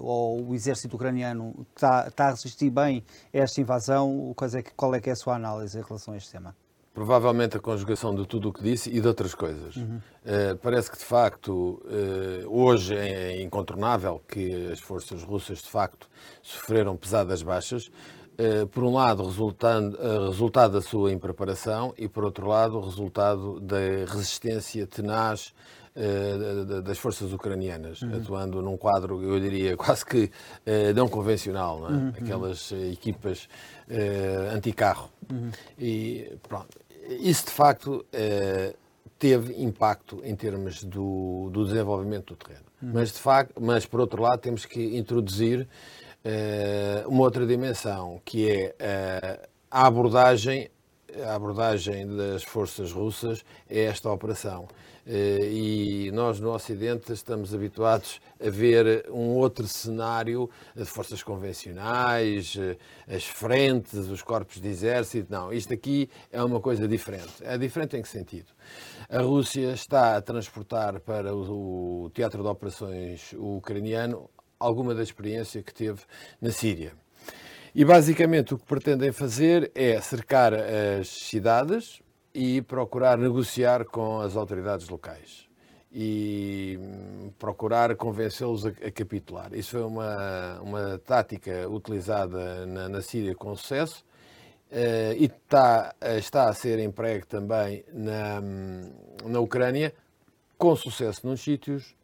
ou 0.00 0.42
o 0.42 0.54
exército 0.54 0.96
ucraniano 0.96 1.66
está, 1.76 2.08
está 2.08 2.28
a 2.28 2.30
resistir 2.30 2.70
bem 2.70 3.04
a 3.32 3.38
esta 3.38 3.60
invasão? 3.60 4.32
Qual 4.34 4.50
é, 4.50 4.62
qual 4.74 4.94
é, 4.94 5.00
que 5.00 5.10
é 5.10 5.12
a 5.12 5.16
sua 5.16 5.36
análise 5.36 5.78
em 5.78 5.82
relação 5.82 6.14
a 6.14 6.16
este 6.16 6.32
tema? 6.32 6.56
Provavelmente 6.92 7.56
a 7.56 7.60
conjugação 7.60 8.14
de 8.14 8.26
tudo 8.26 8.48
o 8.48 8.52
que 8.52 8.62
disse 8.62 8.90
e 8.90 9.00
de 9.00 9.06
outras 9.06 9.32
coisas. 9.34 9.76
Uhum. 9.76 10.00
Uh, 10.24 10.56
parece 10.60 10.90
que, 10.90 10.98
de 10.98 11.04
facto, 11.04 11.80
uh, 11.84 12.48
hoje 12.48 12.96
é 12.96 13.40
incontornável 13.40 14.20
que 14.26 14.66
as 14.72 14.80
forças 14.80 15.22
russas, 15.22 15.58
de 15.58 15.68
facto, 15.68 16.08
sofreram 16.42 16.96
pesadas 16.96 17.42
baixas. 17.42 17.86
Uh, 17.86 18.66
por 18.66 18.82
um 18.82 18.92
lado, 18.94 19.24
resultando, 19.24 19.96
resultado 20.28 20.72
da 20.72 20.82
sua 20.82 21.12
impreparação 21.12 21.94
e, 21.96 22.08
por 22.08 22.24
outro 22.24 22.48
lado, 22.48 22.80
resultado 22.80 23.60
da 23.60 23.78
resistência 24.08 24.84
tenaz 24.86 25.54
das 26.84 26.98
forças 26.98 27.32
ucranianas, 27.32 28.02
uhum. 28.02 28.16
atuando 28.16 28.62
num 28.62 28.76
quadro, 28.76 29.22
eu 29.22 29.38
diria, 29.40 29.76
quase 29.78 30.04
que 30.06 30.30
não 30.94 31.08
convencional, 31.08 31.80
não 31.80 31.88
é? 31.88 31.92
uhum. 31.92 32.08
aquelas 32.08 32.72
equipas 32.92 33.48
anticarro. 34.54 35.10
Uhum. 35.30 35.50
E 35.78 36.36
pronto, 36.48 36.78
isso 37.18 37.46
de 37.46 37.50
facto 37.52 38.06
eh, 38.12 38.74
teve 39.18 39.62
impacto 39.62 40.20
em 40.24 40.34
termos 40.36 40.84
do, 40.84 41.50
do 41.52 41.66
desenvolvimento 41.66 42.34
do 42.34 42.36
terreno. 42.36 42.64
Uhum. 42.82 42.90
Mas, 42.94 43.12
de 43.12 43.18
facto, 43.18 43.60
mas, 43.60 43.84
por 43.84 44.00
outro 44.00 44.22
lado, 44.22 44.38
temos 44.38 44.64
que 44.64 44.96
introduzir 44.96 45.68
eh, 46.24 47.04
uma 47.06 47.22
outra 47.22 47.46
dimensão, 47.46 48.20
que 48.24 48.48
é 48.48 48.74
eh, 48.78 49.48
a 49.70 49.86
abordagem 49.86 50.70
a 51.24 51.34
abordagem 51.34 52.06
das 52.16 52.42
forças 52.42 52.92
russas 52.92 53.44
a 53.68 53.74
esta 53.74 54.10
operação. 54.10 54.68
Eh, 55.06 55.38
e 55.50 56.10
nós 56.12 56.38
no 56.40 56.52
Ocidente 56.52 57.12
estamos 57.12 57.54
habituados 57.54 58.20
a 58.38 58.50
ver 58.50 59.06
um 59.10 59.30
outro 59.30 59.66
cenário 59.66 60.48
de 60.76 60.84
forças 60.84 61.22
convencionais, 61.22 62.56
eh, 62.56 62.76
as 63.08 63.24
frentes, 63.24 64.08
os 64.08 64.22
corpos 64.22 64.60
de 64.60 64.68
exército. 64.68 65.32
Não, 65.32 65.52
isto 65.52 65.72
aqui 65.72 66.08
é 66.30 66.42
uma 66.42 66.60
coisa 66.60 66.86
diferente. 66.86 67.32
É 67.42 67.56
diferente 67.56 67.96
em 67.96 68.02
que 68.02 68.08
sentido? 68.08 68.52
A 69.08 69.20
Rússia 69.22 69.72
está 69.72 70.16
a 70.16 70.22
transportar 70.22 71.00
para 71.00 71.34
o 71.34 72.10
teatro 72.14 72.42
de 72.42 72.48
operações 72.48 73.32
ucraniano 73.32 74.28
alguma 74.58 74.94
da 74.94 75.02
experiência 75.02 75.62
que 75.62 75.72
teve 75.72 76.02
na 76.40 76.52
Síria. 76.52 76.92
E 77.74 77.84
basicamente 77.84 78.54
o 78.54 78.58
que 78.58 78.64
pretendem 78.64 79.12
fazer 79.12 79.70
é 79.74 80.00
cercar 80.00 80.52
as 80.54 81.08
cidades, 81.08 82.02
e 82.34 82.62
procurar 82.62 83.18
negociar 83.18 83.84
com 83.84 84.20
as 84.20 84.36
autoridades 84.36 84.88
locais 84.88 85.48
e 85.92 86.78
hum, 86.80 87.32
procurar 87.36 87.96
convencê-los 87.96 88.64
a, 88.64 88.68
a, 88.68 88.90
capitular. 88.92 89.52
Isso 89.52 89.72
foi 89.72 89.82
uma, 89.82 90.60
uma 90.60 90.98
tática 90.98 91.68
utilizada 91.68 92.64
na, 92.64 92.88
na 92.88 93.02
Síria 93.02 93.34
com 93.34 93.56
sucesso 93.56 94.04
uh, 94.70 95.12
e 95.18 95.24
está, 95.24 95.92
está 96.16 96.48
a 96.48 96.54
ser 96.54 96.78
emprego 96.78 97.26
também 97.26 97.84
na, 97.92 98.40
hum, 98.40 98.92
na 99.24 99.40
Ucrânia, 99.40 99.92
com 100.56 100.76
sucesso 100.76 101.26
nos 101.26 101.40
sítios, 101.40 101.96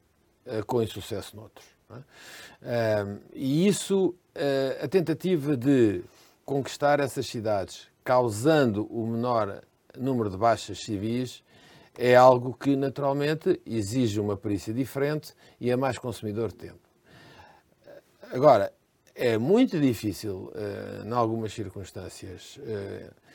uh, 0.46 0.66
com 0.66 0.82
insucesso 0.82 1.36
noutros. 1.36 1.66
É? 1.88 3.04
Uh, 3.04 3.20
e 3.32 3.68
isso, 3.68 4.16
a 4.82 4.88
tentativa 4.88 5.56
de 5.56 6.02
conquistar 6.44 7.00
essas 7.00 7.26
cidades, 7.26 7.88
causando 8.04 8.86
o 8.86 9.06
menor 9.06 9.62
número 9.98 10.30
de 10.30 10.36
baixas 10.36 10.78
civis 10.78 11.42
é 11.98 12.14
algo 12.14 12.54
que 12.54 12.76
naturalmente 12.76 13.60
exige 13.64 14.20
uma 14.20 14.36
perícia 14.36 14.72
diferente 14.72 15.32
e 15.60 15.70
é 15.70 15.76
mais 15.76 15.98
consumidor 15.98 16.48
de 16.48 16.56
tempo. 16.56 16.86
Agora, 18.30 18.72
é 19.14 19.38
muito 19.38 19.80
difícil, 19.80 20.52
uh, 20.54 21.06
em 21.06 21.12
algumas 21.12 21.52
circunstâncias, 21.52 22.58
uh, 22.58 23.26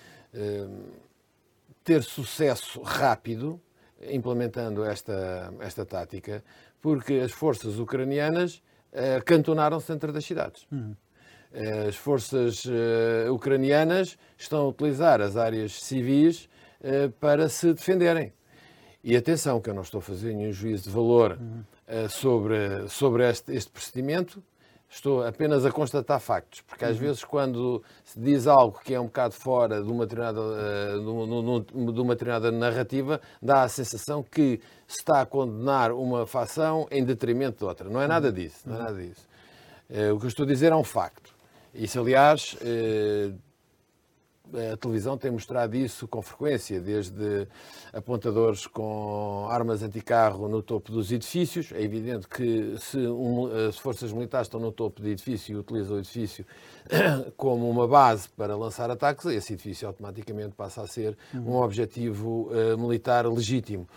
ter 1.83 2.03
sucesso 2.03 2.81
rápido 2.81 3.59
implementando 4.09 4.83
esta, 4.83 5.53
esta 5.59 5.85
tática, 5.85 6.43
porque 6.79 7.15
as 7.15 7.31
forças 7.31 7.77
ucranianas 7.79 8.61
cantonaram-se 9.25 9.91
dentro 9.91 10.12
das 10.12 10.25
cidades. 10.25 10.67
Uhum. 10.71 10.95
As 11.88 11.95
forças 11.95 12.63
ucranianas 13.32 14.17
estão 14.38 14.62
a 14.62 14.67
utilizar 14.67 15.21
as 15.21 15.36
áreas 15.36 15.84
civis 15.84 16.49
eh, 16.84 17.10
para 17.19 17.47
se 17.47 17.73
defenderem. 17.73 18.34
E 19.04 19.15
atenção, 19.15 19.62
que 19.62 19.69
eu 19.69 19.73
não 19.73 19.84
estou 19.84 19.99
a 19.99 20.01
fazer 20.01 20.34
nenhum 20.34 20.51
juízo 20.51 20.86
de 20.86 20.89
valor 20.89 21.38
uh, 21.38 22.10
sobre, 22.10 22.88
sobre 22.88 23.27
este, 23.30 23.54
este, 23.54 23.69
procedimento, 23.71 24.43
estou 24.91 25.25
apenas 25.25 25.65
a 25.65 25.71
constatar 25.71 26.19
factos, 26.19 26.62
porque 26.62 26.84
às 26.84 26.97
uhum. 26.97 27.01
vezes 27.04 27.23
quando 27.23 27.82
se 28.04 28.19
diz 28.19 28.45
algo 28.45 28.80
que 28.84 28.93
é 28.93 28.99
um 28.99 29.06
bocado 29.06 29.34
fora 29.34 29.82
de 29.82 29.89
uma 29.89 30.06
determinada, 30.06 30.41
uh, 30.41 31.93
de 31.93 32.01
uma 32.01 32.13
determinada 32.13 32.51
narrativa, 32.51 33.21
dá 33.41 33.63
a 33.63 33.69
sensação 33.69 34.21
que 34.21 34.60
se 34.86 34.99
está 34.99 35.21
a 35.21 35.25
condenar 35.25 35.91
uma 35.93 36.27
facção 36.27 36.88
em 36.91 37.04
detrimento 37.06 37.60
de 37.60 37.65
outra. 37.65 37.89
Não 37.89 38.01
é 38.01 38.08
nada 38.08 38.27
uhum. 38.27 38.34
disso. 38.34 38.60
Não 38.65 38.75
é 38.75 38.80
nada 38.80 39.01
disso. 39.01 39.27
Uh, 39.89 40.13
o 40.13 40.19
que 40.19 40.25
eu 40.25 40.30
estou 40.30 40.43
a 40.43 40.47
dizer 40.47 40.73
é 40.73 40.75
um 40.75 40.84
facto. 40.84 41.34
Isso, 41.73 41.97
aliás, 41.97 42.58
a 44.73 44.77
televisão 44.77 45.17
tem 45.17 45.31
mostrado 45.31 45.75
isso 45.75 46.07
com 46.07 46.21
frequência, 46.21 46.79
desde 46.79 47.47
apontadores 47.93 48.67
com 48.67 49.47
armas 49.49 49.81
anticarro 49.83 50.47
no 50.47 50.61
topo 50.61 50.91
dos 50.91 51.11
edifícios. 51.11 51.71
É 51.71 51.81
evidente 51.81 52.27
que 52.27 52.75
se 52.79 52.97
um, 52.97 53.49
as 53.67 53.77
forças 53.77 54.11
militares 54.11 54.47
estão 54.47 54.59
no 54.59 54.71
topo 54.71 55.01
do 55.01 55.07
edifício 55.07 55.53
e 55.53 55.59
utilizam 55.59 55.95
o 55.95 55.99
edifício 55.99 56.45
como 57.37 57.69
uma 57.69 57.87
base 57.87 58.29
para 58.29 58.55
lançar 58.55 58.89
ataques, 58.89 59.25
esse 59.25 59.53
edifício 59.53 59.87
automaticamente 59.87 60.55
passa 60.55 60.81
a 60.81 60.87
ser 60.87 61.17
um 61.33 61.55
objetivo 61.55 62.49
uh, 62.51 62.77
militar 62.77 63.25
legítimo. 63.25 63.87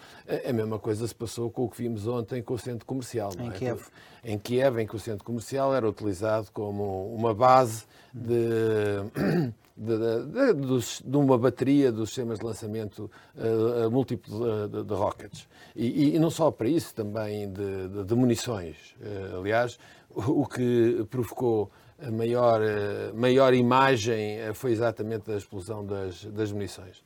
A 0.49 0.53
mesma 0.53 0.79
coisa 0.79 1.07
se 1.07 1.15
passou 1.15 1.51
com 1.51 1.65
o 1.65 1.69
que 1.69 1.83
vimos 1.83 2.07
ontem 2.07 2.43
com 2.43 2.55
o 2.55 2.59
centro 2.59 2.87
comercial. 2.87 3.31
Em 3.39 3.49
é? 3.49 3.53
Kiev. 3.53 3.83
Em 4.25 4.39
Kiev, 4.39 4.79
em 4.79 4.87
que 4.87 4.97
o 4.97 4.99
centro 4.99 5.25
comercial 5.25 5.75
era 5.75 5.89
utilizado 5.89 6.49
como 6.53 7.15
uma 7.15 7.35
base 7.35 7.85
de 8.13 9.53
de, 9.77 9.97
de, 9.97 10.55
de, 10.55 11.03
de, 11.05 11.17
uma 11.17 11.37
bateria 11.37 11.91
dos 11.91 12.11
sistemas 12.11 12.39
de 12.39 12.45
lançamento 12.45 13.11
uh, 13.35 13.91
múltiplo 13.91 14.69
de, 14.69 14.85
de 14.85 14.95
rockets. 14.95 15.49
E, 15.75 16.15
e, 16.15 16.19
não 16.19 16.31
só 16.31 16.51
para 16.51 16.69
isso, 16.69 16.95
também 16.95 17.53
de, 17.53 18.15
munições. 18.15 18.95
Uh, 19.01 19.41
aliás, 19.41 19.79
o, 20.11 20.43
o, 20.43 20.47
que 20.47 21.05
provocou 21.11 21.73
a 22.01 22.11
maior, 22.11 22.61
uh, 22.61 23.17
maior 23.17 23.53
imagem 23.53 24.39
foi 24.55 24.71
exatamente 24.71 25.31
a 25.33 25.37
explosão 25.37 25.85
das, 25.85 26.25
das 26.27 26.53
munições. 26.53 27.03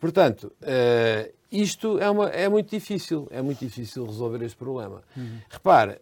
Portanto, 0.00 0.52
isto 1.50 1.98
é, 1.98 2.08
uma, 2.08 2.28
é 2.28 2.48
muito 2.48 2.70
difícil, 2.70 3.26
é 3.32 3.42
muito 3.42 3.58
difícil 3.58 4.06
resolver 4.06 4.44
este 4.44 4.56
problema. 4.56 5.02
Uhum. 5.16 5.38
Repare, 5.50 6.00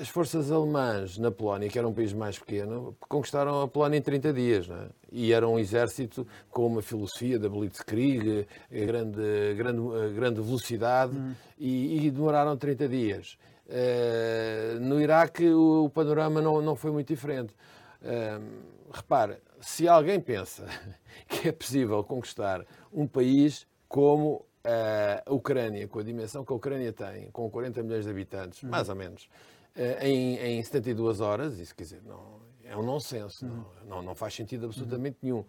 as 0.00 0.08
forças 0.08 0.50
alemãs 0.50 1.18
na 1.18 1.30
Polónia, 1.30 1.68
que 1.68 1.78
era 1.78 1.86
um 1.86 1.92
país 1.92 2.12
mais 2.14 2.38
pequeno, 2.38 2.96
conquistaram 3.00 3.60
a 3.60 3.68
Polónia 3.68 3.98
em 3.98 4.02
30 4.02 4.32
dias. 4.32 4.68
É? 4.70 4.88
E 5.12 5.32
era 5.32 5.46
um 5.46 5.58
exército 5.58 6.26
com 6.50 6.66
uma 6.66 6.80
filosofia 6.80 7.38
da 7.38 7.48
Blitzkrieg, 7.48 8.46
grande, 8.70 9.54
grande, 9.56 10.14
grande 10.14 10.40
velocidade, 10.40 11.14
uhum. 11.14 11.34
e, 11.58 12.06
e, 12.06 12.10
demoraram 12.10 12.56
30 12.56 12.88
dias. 12.88 13.36
Uh, 13.66 14.80
no 14.80 15.00
Iraque, 15.00 15.46
o, 15.48 15.84
o, 15.84 15.90
panorama 15.90 16.40
não, 16.40 16.62
não 16.62 16.74
foi 16.74 16.90
muito 16.90 17.08
diferente. 17.08 17.54
Uh, 18.02 18.42
repare, 18.90 19.36
se 19.60 19.86
alguém 19.86 20.18
pensa 20.18 20.64
que 21.28 21.48
é 21.48 21.52
possível 21.52 22.02
conquistar 22.02 22.64
um 22.90 23.06
país 23.06 23.66
como 23.86 24.46
a 24.64 25.30
Ucrânia, 25.32 25.86
com 25.88 25.98
a 25.98 26.02
dimensão 26.02 26.44
que 26.44 26.52
a 26.52 26.56
Ucrânia 26.56 26.92
tem, 26.92 27.30
com 27.30 27.48
40 27.50 27.82
milhões 27.82 28.04
de 28.04 28.10
habitantes, 28.10 28.62
uhum. 28.62 28.70
mais 28.70 28.88
ou 28.88 28.94
menos, 28.94 29.28
eh, 29.28 29.59
em, 30.00 30.36
em 30.36 30.62
72 30.62 31.20
horas, 31.20 31.58
isso 31.58 31.74
quer 31.74 31.84
dizer, 31.84 32.02
não, 32.04 32.40
é 32.64 32.76
um 32.76 32.82
nonsense, 32.82 33.44
não, 33.44 33.66
não, 33.86 34.02
não 34.02 34.14
faz 34.14 34.34
sentido 34.34 34.66
absolutamente 34.66 35.18
nenhum. 35.22 35.44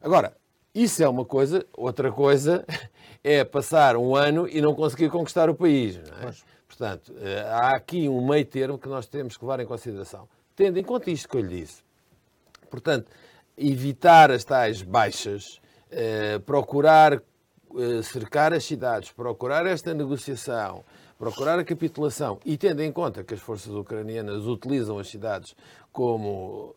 Agora, 0.00 0.36
isso 0.74 1.02
é 1.02 1.08
uma 1.08 1.24
coisa, 1.24 1.64
outra 1.76 2.10
coisa 2.12 2.64
é 3.22 3.44
passar 3.44 3.96
um 3.96 4.14
ano 4.14 4.48
e 4.48 4.60
não 4.60 4.74
conseguir 4.74 5.10
conquistar 5.10 5.48
o 5.48 5.54
país. 5.54 5.96
É? 5.96 6.58
Portanto, 6.66 7.12
eh, 7.20 7.40
há 7.48 7.74
aqui 7.74 8.08
um 8.08 8.26
meio 8.26 8.44
termo 8.44 8.78
que 8.78 8.88
nós 8.88 9.06
temos 9.06 9.36
que 9.36 9.44
levar 9.44 9.60
em 9.60 9.66
consideração, 9.66 10.28
tendo 10.54 10.78
em 10.78 10.84
conta 10.84 11.10
isto 11.10 11.28
que 11.28 11.36
eu 11.36 11.40
lhe 11.40 11.60
disse. 11.60 11.82
Portanto, 12.70 13.10
evitar 13.56 14.30
as 14.30 14.44
tais 14.44 14.82
baixas, 14.82 15.60
eh, 15.90 16.38
procurar 16.40 17.14
eh, 17.14 18.02
cercar 18.02 18.52
as 18.52 18.64
cidades, 18.64 19.10
procurar 19.10 19.66
esta 19.66 19.94
negociação, 19.94 20.84
procurar 21.18 21.58
a 21.58 21.64
capitulação 21.64 22.38
e 22.44 22.56
tendo 22.56 22.82
em 22.82 22.92
conta 22.92 23.24
que 23.24 23.34
as 23.34 23.40
forças 23.40 23.74
ucranianas 23.74 24.46
utilizam 24.46 24.98
as 24.98 25.08
cidades 25.08 25.54
como 25.92 26.74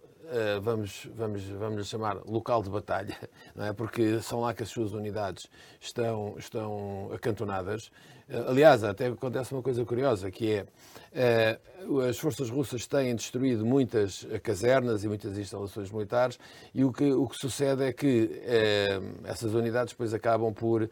vamos, 0.61 1.09
vamos, 1.13 1.43
vamos 1.43 1.87
chamar 1.87 2.17
local 2.25 2.63
de 2.63 2.69
batalha, 2.69 3.17
não 3.55 3.65
é? 3.65 3.73
porque 3.73 4.19
são 4.21 4.41
lá 4.41 4.53
que 4.53 4.63
as 4.63 4.69
suas 4.69 4.93
unidades 4.93 5.47
estão, 5.79 6.35
estão 6.37 7.09
acantonadas. 7.13 7.91
Uh, 8.29 8.49
aliás, 8.49 8.83
até 8.83 9.07
acontece 9.07 9.53
uma 9.53 9.61
coisa 9.61 9.83
curiosa, 9.83 10.31
que 10.31 10.51
é 10.53 11.57
uh, 11.87 11.99
as 12.01 12.17
forças 12.17 12.49
russas 12.49 12.87
têm 12.87 13.15
destruído 13.15 13.65
muitas 13.65 14.25
casernas 14.41 15.03
e 15.03 15.07
muitas 15.07 15.37
instalações 15.37 15.91
militares 15.91 16.39
e 16.73 16.83
o 16.83 16.93
que, 16.93 17.11
o 17.11 17.27
que 17.27 17.35
sucede 17.37 17.83
é 17.83 17.91
que 17.91 18.41
essas 19.25 19.53
unidades 19.53 19.93
depois 19.93 20.13
acabam 20.13 20.53
por 20.53 20.89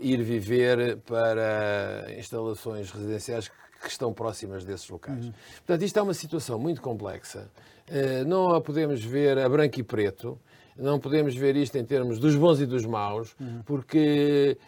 ir 0.00 0.22
viver 0.22 0.98
para 0.98 2.06
instalações 2.16 2.90
residenciais 2.90 3.50
que 3.84 3.90
estão 3.90 4.12
próximas 4.12 4.64
desses 4.64 4.88
locais. 4.88 5.26
Uhum. 5.26 5.32
Portanto, 5.58 5.82
isto 5.82 5.98
é 5.98 6.02
uma 6.02 6.14
situação 6.14 6.58
muito 6.58 6.80
complexa. 6.80 7.50
Eh, 7.88 8.24
não 8.24 8.54
a 8.54 8.60
podemos 8.60 9.04
ver 9.04 9.38
a 9.38 9.48
branco 9.48 9.78
e 9.78 9.82
preto, 9.82 10.38
não 10.76 10.98
podemos 10.98 11.34
ver 11.34 11.56
isto 11.56 11.76
em 11.76 11.84
termos 11.84 12.18
dos 12.18 12.34
bons 12.34 12.60
e 12.60 12.66
dos 12.66 12.84
maus, 12.84 13.34
uhum. 13.38 13.62
porque 13.64 14.58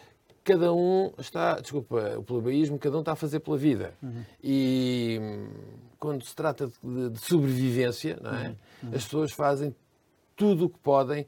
cada 0.45 0.73
um 0.73 1.13
está, 1.19 1.59
desculpa, 1.61 2.17
o 2.19 2.23
plebeísmo, 2.23 2.79
cada 2.79 2.97
um 2.97 3.01
está 3.01 3.13
a 3.13 3.17
fazer 3.17 3.41
pela 3.41 3.57
vida. 3.57 3.95
Uhum. 4.03 4.23
E 4.43 5.19
hum, 5.21 5.49
quando 5.99 6.25
se 6.25 6.35
trata 6.37 6.71
de, 6.83 7.11
de 7.11 7.19
sobrevivência, 7.19 8.19
é? 8.23 8.49
uhum. 8.85 8.95
as 8.95 9.05
pessoas 9.05 9.33
fazem 9.33 9.75
tudo 10.37 10.67
o 10.67 10.69
que 10.69 10.79
podem, 10.79 11.27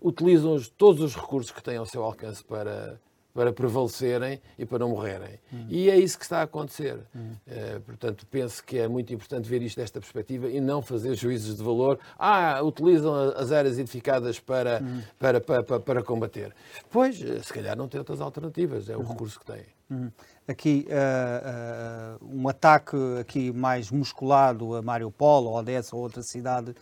utilizam 0.00 0.56
todos 0.78 1.02
os 1.02 1.14
recursos 1.14 1.50
que 1.50 1.62
têm 1.62 1.76
ao 1.76 1.84
seu 1.84 2.02
alcance 2.02 2.42
para, 2.44 2.98
para 3.34 3.52
prevalecerem 3.52 4.40
e 4.56 4.64
para 4.64 4.78
não 4.78 4.90
morrerem. 4.90 5.40
Uhum. 5.52 5.66
E 5.68 5.90
é 5.90 5.98
isso 5.98 6.16
que 6.16 6.24
está 6.24 6.38
a 6.38 6.42
acontecer. 6.42 7.00
Uhum. 7.12 7.32
Uh, 7.48 7.80
portanto, 7.80 8.24
penso 8.30 8.62
que 8.62 8.78
é 8.78 8.86
muito 8.86 9.12
importante 9.12 9.48
ver 9.48 9.60
isto 9.60 9.76
desta 9.76 10.00
perspectiva 10.00 10.48
e 10.48 10.60
não 10.60 10.80
fazer 10.80 11.16
juízos 11.16 11.56
de 11.56 11.62
valor. 11.62 11.98
Ah, 12.16 12.62
utilizam 12.62 13.12
as 13.36 13.50
áreas 13.50 13.76
edificadas 13.76 14.38
para, 14.38 14.80
uhum. 14.80 15.02
para, 15.18 15.40
para, 15.40 15.62
para, 15.64 15.80
para, 15.80 16.02
combater. 16.04 16.54
Pois, 16.88 17.20
eh, 17.20 17.42
se 17.42 17.52
calhar 17.52 17.76
não 17.76 17.88
tem 17.88 17.98
outras 17.98 18.20
alternativas, 18.20 18.88
é 18.88 18.96
o 18.96 19.02
recurso 19.02 19.40
que 19.40 19.46
têm. 19.46 19.64
Aqui, 20.46 20.86
uh, 20.88 22.22
uh, 22.22 22.40
um 22.40 22.48
ataque 22.48 22.96
aqui 23.20 23.52
mais 23.52 23.90
musculado 23.90 24.76
a 24.76 24.82
Mariupol, 24.82 25.44
ou 25.44 25.56
Odessa, 25.56 25.96
ou 25.96 26.02
outra 26.02 26.22
cidade, 26.22 26.74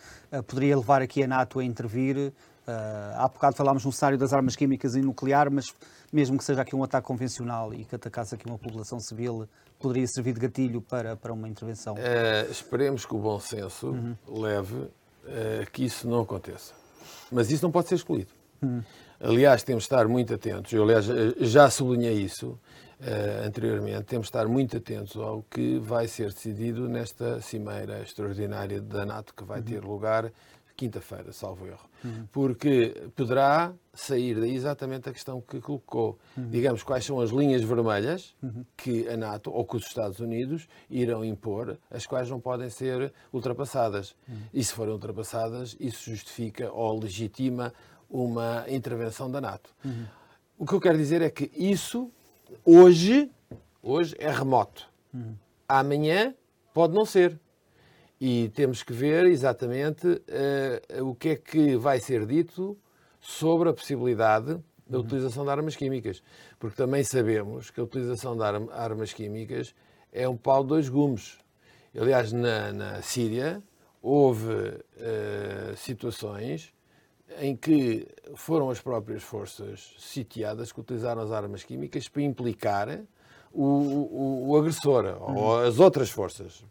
poderia 0.47 0.77
levar 0.77 1.01
aqui 1.01 1.23
a 1.23 1.27
NATO 1.27 1.59
a 1.59 1.63
intervir. 1.63 2.33
há 3.15 3.27
bocado 3.27 3.55
falámos 3.55 3.85
no 3.85 3.91
cenário 3.91 4.17
das 4.17 4.33
armas 4.33 4.55
químicas 4.55 4.95
e 4.95 5.01
nuclear, 5.01 5.51
mas 5.51 5.73
mesmo 6.13 6.37
que 6.37 6.43
seja 6.43 6.61
aqui 6.61 6.75
um 6.75 6.83
ataque 6.83 7.07
convencional 7.07 7.73
e 7.73 7.83
que 7.83 7.95
atacasse 7.95 8.35
aqui 8.35 8.45
uma 8.45 8.57
população 8.57 8.99
civil, 8.99 9.49
poderia 9.79 10.05
servir 10.07 10.33
de 10.33 10.39
gatilho 10.39 10.79
para, 10.79 11.15
para 11.17 11.33
uma 11.33 11.49
intervenção? 11.49 11.95
Uh, 11.95 12.51
esperemos 12.51 13.03
que 13.03 13.15
o 13.15 13.17
bom 13.17 13.39
senso 13.39 13.87
uhum. 13.87 14.15
leve 14.27 14.75
uh, 14.75 14.91
que 15.71 15.83
isso 15.83 16.07
não 16.07 16.21
aconteça. 16.21 16.73
Mas 17.31 17.49
isso 17.49 17.65
não 17.65 17.71
pode 17.71 17.89
ser 17.89 17.95
excluído. 17.95 18.29
Uhum. 18.61 18.83
Aliás, 19.19 19.63
temos 19.63 19.83
de 19.83 19.87
estar 19.87 20.07
muito 20.07 20.35
atentos. 20.35 20.71
Eu, 20.71 20.83
aliás, 20.83 21.05
já 21.39 21.69
sublinhei 21.69 22.21
isso 22.21 22.59
anteriormente. 23.45 24.03
Temos 24.03 24.27
de 24.27 24.29
estar 24.29 24.47
muito 24.47 24.77
atentos 24.77 25.15
ao 25.15 25.43
que 25.43 25.79
vai 25.79 26.07
ser 26.07 26.31
decidido 26.31 26.87
nesta 26.87 27.41
cimeira 27.41 28.01
extraordinária 28.01 28.81
da 28.81 29.05
NATO 29.05 29.33
que 29.33 29.43
vai 29.43 29.59
uhum. 29.59 29.65
ter 29.65 29.83
lugar 29.83 30.31
quinta-feira, 30.75 31.31
salvo 31.31 31.67
erro. 31.67 31.87
Uhum. 32.03 32.27
Porque 32.31 33.09
poderá 33.15 33.73
sair 33.93 34.39
daí 34.39 34.55
exatamente 34.55 35.07
a 35.07 35.13
questão 35.13 35.39
que 35.39 35.61
colocou. 35.61 36.17
Uhum. 36.35 36.49
Digamos, 36.49 36.83
quais 36.83 37.05
são 37.05 37.19
as 37.19 37.29
linhas 37.29 37.61
vermelhas 37.63 38.35
uhum. 38.41 38.65
que 38.75 39.07
a 39.07 39.15
NATO 39.15 39.51
ou 39.51 39.65
que 39.65 39.77
os 39.77 39.85
Estados 39.85 40.19
Unidos 40.19 40.67
irão 40.89 41.23
impor, 41.23 41.77
as 41.89 42.05
quais 42.05 42.29
não 42.29 42.39
podem 42.39 42.69
ser 42.69 43.13
ultrapassadas. 43.31 44.15
E 44.53 44.63
se 44.63 44.73
forem 44.73 44.93
ultrapassadas, 44.93 45.75
isso 45.79 46.09
justifica 46.09 46.71
ou 46.71 46.99
legitima 46.99 47.73
uma 48.09 48.65
intervenção 48.67 49.29
da 49.29 49.39
NATO. 49.39 49.69
O 50.57 50.65
que 50.65 50.73
eu 50.73 50.79
quero 50.79 50.97
dizer 50.97 51.21
é 51.21 51.29
que 51.29 51.51
isso, 51.55 52.11
hoje, 52.63 53.29
hoje 53.81 54.15
é 54.19 54.31
remoto. 54.31 54.87
Amanhã 55.67 56.33
pode 56.73 56.93
não 56.93 57.05
ser. 57.05 57.39
E 58.25 58.47
temos 58.55 58.81
que 58.83 58.93
ver 58.93 59.25
exatamente 59.25 60.07
uh, 60.07 61.05
o 61.05 61.13
que 61.13 61.27
é 61.27 61.35
que 61.35 61.75
vai 61.75 61.99
ser 61.99 62.25
dito 62.25 62.77
sobre 63.19 63.67
a 63.67 63.73
possibilidade 63.73 64.57
da 64.87 64.97
uhum. 64.97 65.03
utilização 65.03 65.43
de 65.43 65.49
armas 65.49 65.75
químicas. 65.75 66.23
Porque 66.57 66.77
também 66.77 67.03
sabemos 67.03 67.69
que 67.69 67.81
a 67.81 67.83
utilização 67.83 68.37
de 68.37 68.43
armas 68.71 69.11
químicas 69.11 69.75
é 70.09 70.25
um 70.25 70.37
pau 70.37 70.63
de 70.63 70.69
dois 70.69 70.87
gumes. 70.87 71.37
Aliás, 71.93 72.31
na, 72.31 72.71
na 72.71 73.01
Síria 73.01 73.61
houve 74.01 74.53
uh, 74.53 75.75
situações 75.75 76.73
em 77.41 77.57
que 77.57 78.07
foram 78.35 78.69
as 78.69 78.79
próprias 78.79 79.21
forças 79.21 79.95
sitiadas 79.99 80.71
que 80.71 80.79
utilizaram 80.79 81.23
as 81.23 81.31
armas 81.33 81.65
químicas 81.65 82.07
para 82.07 82.21
implicar 82.21 83.01
o, 83.51 83.65
o, 83.65 84.49
o 84.51 84.57
agressor 84.57 85.03
uhum. 85.03 85.35
ou 85.35 85.59
as 85.59 85.77
outras 85.77 86.09
forças. 86.09 86.63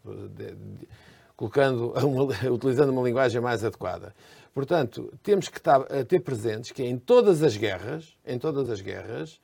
Colocando, 1.35 1.93
utilizando 2.51 2.91
uma 2.91 3.03
linguagem 3.03 3.41
mais 3.41 3.63
adequada. 3.63 4.13
Portanto, 4.53 5.11
temos 5.23 5.49
que 5.49 5.57
estar, 5.57 5.81
ter 6.07 6.19
presentes 6.19 6.71
que 6.71 6.83
em 6.83 6.97
todas 6.97 7.41
as 7.41 7.57
guerras, 7.57 8.15
em 8.25 8.37
todas 8.37 8.69
as 8.69 8.81
guerras, 8.81 9.39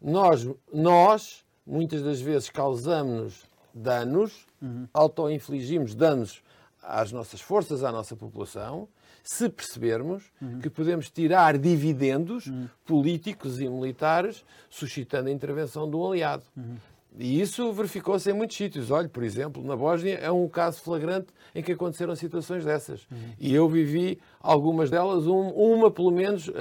nós, 0.00 0.48
nós 0.72 1.44
muitas 1.66 2.02
das 2.02 2.20
vezes 2.20 2.50
causamos 2.50 3.44
danos, 3.74 4.46
uhum. 4.60 4.86
auto-infligimos 4.92 5.94
danos 5.94 6.42
às 6.82 7.12
nossas 7.12 7.40
forças, 7.40 7.82
à 7.84 7.92
nossa 7.92 8.16
população, 8.16 8.88
se 9.22 9.48
percebermos 9.48 10.24
uhum. 10.40 10.58
que 10.60 10.68
podemos 10.68 11.08
tirar 11.08 11.56
dividendos 11.56 12.46
uhum. 12.46 12.68
políticos 12.84 13.60
e 13.60 13.68
militares 13.68 14.44
suscitando 14.68 15.28
a 15.28 15.32
intervenção 15.32 15.88
um 15.88 16.06
aliado. 16.06 16.42
Uhum. 16.56 16.76
E 17.18 17.40
isso 17.40 17.72
verificou-se 17.72 18.30
em 18.30 18.32
muitos 18.32 18.56
sítios. 18.56 18.90
Olhe, 18.90 19.08
por 19.08 19.22
exemplo, 19.22 19.62
na 19.62 19.76
Bósnia 19.76 20.14
é 20.14 20.30
um 20.30 20.48
caso 20.48 20.80
flagrante 20.80 21.28
em 21.54 21.62
que 21.62 21.72
aconteceram 21.72 22.16
situações 22.16 22.64
dessas. 22.64 23.06
Uhum. 23.10 23.32
E 23.38 23.54
eu 23.54 23.68
vivi 23.68 24.18
algumas 24.40 24.90
delas, 24.90 25.26
um, 25.26 25.48
uma 25.48 25.90
pelo 25.90 26.10
menos, 26.10 26.48
uh, 26.48 26.52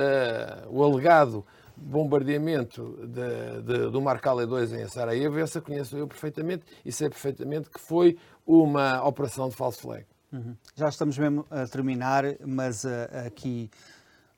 o 0.69 0.83
alegado 0.83 1.45
bombardeamento 1.81 2.99
de, 3.07 3.61
de, 3.63 3.89
do 3.89 4.01
Marcale 4.01 4.45
2 4.45 4.73
em 4.73 4.87
Sarajevo, 4.87 5.39
essa 5.39 5.59
conheço 5.59 5.97
eu 5.97 6.07
perfeitamente 6.07 6.63
e 6.85 6.91
sei 6.91 7.09
perfeitamente 7.09 7.69
que 7.69 7.79
foi 7.79 8.17
uma 8.45 9.03
operação 9.03 9.49
de 9.49 9.55
falso 9.55 9.81
flag. 9.81 10.05
Uhum. 10.31 10.55
Já 10.75 10.87
estamos 10.87 11.17
mesmo 11.17 11.45
a 11.49 11.67
terminar, 11.67 12.23
mas 12.45 12.83
uh, 12.83 12.87
aqui 13.25 13.69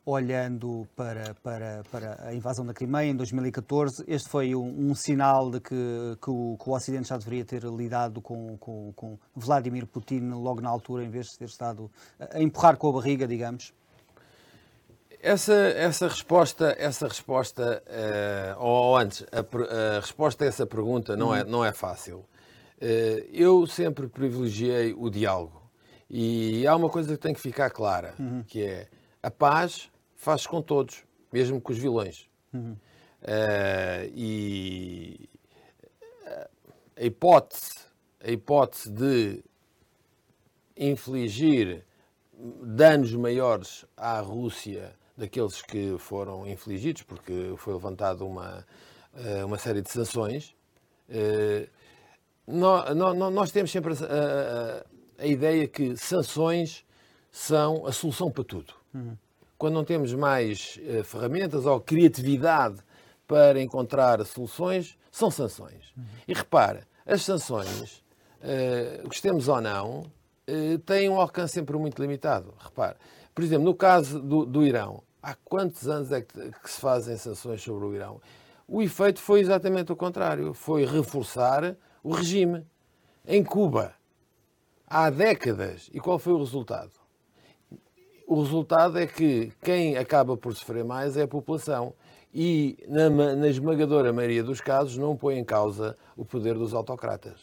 olhando 0.05 0.87
para, 0.95 1.33
para, 1.41 1.83
para 1.89 2.27
a 2.27 2.33
invasão 2.33 2.65
da 2.65 2.73
Crimeia 2.73 3.09
em 3.09 3.15
2014, 3.15 4.03
este 4.07 4.27
foi 4.27 4.53
um, 4.53 4.89
um 4.89 4.95
sinal 4.95 5.49
de 5.49 5.61
que, 5.61 5.75
que, 6.21 6.29
o, 6.29 6.57
que, 6.61 6.69
o, 6.69 6.73
Ocidente 6.73 7.07
já 7.07 7.17
deveria 7.17 7.45
ter 7.45 7.63
lidado 7.63 8.21
com, 8.21 8.57
com, 8.57 8.91
com, 8.93 9.17
Vladimir 9.33 9.87
Putin 9.87 10.29
logo 10.31 10.59
na 10.59 10.69
altura, 10.69 11.03
em 11.03 11.09
vez 11.09 11.27
de 11.27 11.37
ter 11.37 11.45
estado 11.45 11.89
a 12.19 12.41
empurrar 12.41 12.75
com 12.75 12.89
a 12.89 12.93
barriga, 12.93 13.25
digamos? 13.25 13.73
Essa, 15.21 15.53
essa 15.53 16.09
resposta, 16.09 16.75
essa 16.77 17.07
resposta 17.07 17.81
uh, 17.87 18.61
ou 18.61 18.97
antes, 18.97 19.25
a, 19.31 19.39
a, 19.39 19.99
resposta 20.01 20.43
a 20.43 20.47
essa 20.47 20.65
pergunta 20.65 21.15
não, 21.15 21.33
é, 21.33 21.45
não 21.45 21.63
é 21.63 21.71
fácil. 21.71 22.17
Uh, 22.17 23.23
eu 23.31 23.65
sempre 23.65 24.09
privilegiei 24.09 24.93
o 24.93 25.09
diálogo. 25.09 25.63
E 26.09 26.67
há 26.67 26.75
uma 26.75 26.89
coisa 26.89 27.13
que 27.13 27.17
tem 27.17 27.33
que 27.33 27.39
ficar 27.39 27.69
clara, 27.69 28.13
uhum. 28.19 28.43
que 28.45 28.63
é 28.63 28.87
a 29.23 29.31
paz 29.31 29.89
faz 30.23 30.47
com 30.47 30.61
todos, 30.61 31.03
mesmo 31.31 31.59
com 31.59 31.73
os 31.73 31.77
vilões. 31.77 32.29
Uhum. 32.53 32.77
Uh, 33.21 34.09
e 34.15 35.29
a 36.95 37.03
hipótese, 37.03 37.73
a 38.23 38.31
hipótese 38.31 38.89
de 38.89 39.43
infligir 40.77 41.85
danos 42.61 43.13
maiores 43.13 43.85
à 43.97 44.21
Rússia 44.21 44.95
daqueles 45.17 45.61
que 45.61 45.97
foram 45.99 46.47
infligidos, 46.47 47.03
porque 47.03 47.53
foi 47.57 47.73
levantada 47.73 48.23
uma, 48.23 48.65
eh, 49.15 49.45
uma 49.45 49.57
série 49.59 49.81
de 49.81 49.91
sanções. 49.91 50.55
Eh, 51.07 51.69
nós 52.47 53.51
temos 53.51 53.71
sempre 53.71 53.93
a, 53.93 53.97
a, 55.19 55.23
a 55.23 55.27
ideia 55.27 55.67
que 55.67 55.95
sanções 55.95 56.83
são 57.31 57.85
a 57.85 57.91
solução 57.91 58.31
para 58.31 58.43
tudo. 58.43 58.73
Uhum 58.93 59.15
quando 59.63 59.75
não 59.75 59.85
temos 59.85 60.13
mais 60.13 60.77
uh, 60.81 61.05
ferramentas 61.05 61.65
ou 61.65 61.79
criatividade 61.79 62.81
para 63.25 63.61
encontrar 63.61 64.21
soluções, 64.25 64.97
são 65.09 65.31
sanções. 65.31 65.93
Uhum. 65.95 66.03
E 66.27 66.33
repara, 66.33 66.85
as 67.05 67.23
sanções, 67.23 68.03
uh, 68.41 69.07
gostemos 69.07 69.47
ou 69.47 69.61
não, 69.61 69.99
uh, 70.01 70.77
têm 70.79 71.07
um 71.07 71.17
alcance 71.17 71.53
sempre 71.53 71.77
muito 71.77 72.01
limitado. 72.01 72.53
Repare, 72.59 72.97
Por 73.33 73.41
exemplo, 73.41 73.63
no 73.63 73.73
caso 73.73 74.19
do, 74.21 74.45
do 74.45 74.65
Irão, 74.65 75.01
há 75.21 75.33
quantos 75.33 75.87
anos 75.87 76.11
é 76.11 76.19
que, 76.19 76.51
que 76.61 76.69
se 76.69 76.81
fazem 76.81 77.15
sanções 77.15 77.61
sobre 77.61 77.85
o 77.85 77.95
Irão? 77.95 78.19
O 78.67 78.81
efeito 78.81 79.21
foi 79.21 79.39
exatamente 79.39 79.93
o 79.93 79.95
contrário. 79.95 80.53
Foi 80.53 80.85
reforçar 80.85 81.77
o 82.03 82.11
regime. 82.11 82.67
Em 83.25 83.41
Cuba, 83.41 83.93
há 84.85 85.09
décadas. 85.09 85.89
E 85.93 86.01
qual 86.01 86.19
foi 86.19 86.33
o 86.33 86.39
resultado? 86.39 87.02
O 88.33 88.41
resultado 88.41 88.97
é 88.97 89.05
que 89.05 89.51
quem 89.61 89.95
acaba 89.95 90.35
por 90.35 90.55
sofrer 90.55 90.83
mais 90.83 91.15
é 91.15 91.21
a 91.21 91.27
população. 91.27 91.93
E, 92.33 92.79
na, 92.87 93.35
na 93.35 93.47
esmagadora 93.47 94.11
maioria 94.11 94.43
dos 94.43 94.59
casos, 94.59 94.97
não 94.97 95.15
põe 95.15 95.37
em 95.37 95.43
causa 95.43 95.95
o 96.17 96.25
poder 96.25 96.55
dos 96.55 96.73
autocratas. 96.73 97.41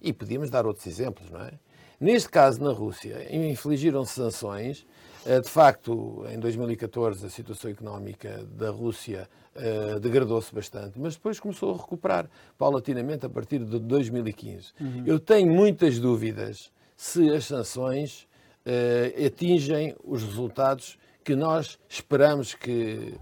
E 0.00 0.12
podíamos 0.12 0.50
dar 0.50 0.66
outros 0.66 0.86
exemplos, 0.86 1.28
não 1.32 1.40
é? 1.40 1.54
Neste 1.98 2.28
caso, 2.28 2.62
na 2.62 2.70
Rússia, 2.70 3.26
infligiram-se 3.34 4.12
sanções. 4.12 4.86
Eh, 5.26 5.40
de 5.40 5.48
facto, 5.48 6.24
em 6.30 6.38
2014, 6.38 7.26
a 7.26 7.28
situação 7.28 7.68
económica 7.68 8.46
da 8.52 8.70
Rússia 8.70 9.28
uh, 9.56 9.98
degradou-se 9.98 10.54
bastante, 10.54 10.96
mas 10.96 11.16
depois 11.16 11.40
começou 11.40 11.74
a 11.74 11.76
recuperar 11.76 12.30
paulatinamente 12.56 13.26
a 13.26 13.28
partir 13.28 13.64
de 13.64 13.80
2015. 13.80 14.74
Uhum. 14.80 15.02
Eu 15.04 15.18
tenho 15.18 15.52
muitas 15.52 15.98
dúvidas 15.98 16.70
se 16.96 17.28
as 17.30 17.46
sanções 17.46 18.28
uh, 18.66 19.26
atingem 19.26 19.94
os 20.04 20.22
resultados 20.22 20.98
que 21.22 21.34
nós 21.34 21.78
esperamos 21.88 22.54
que, 22.54 23.14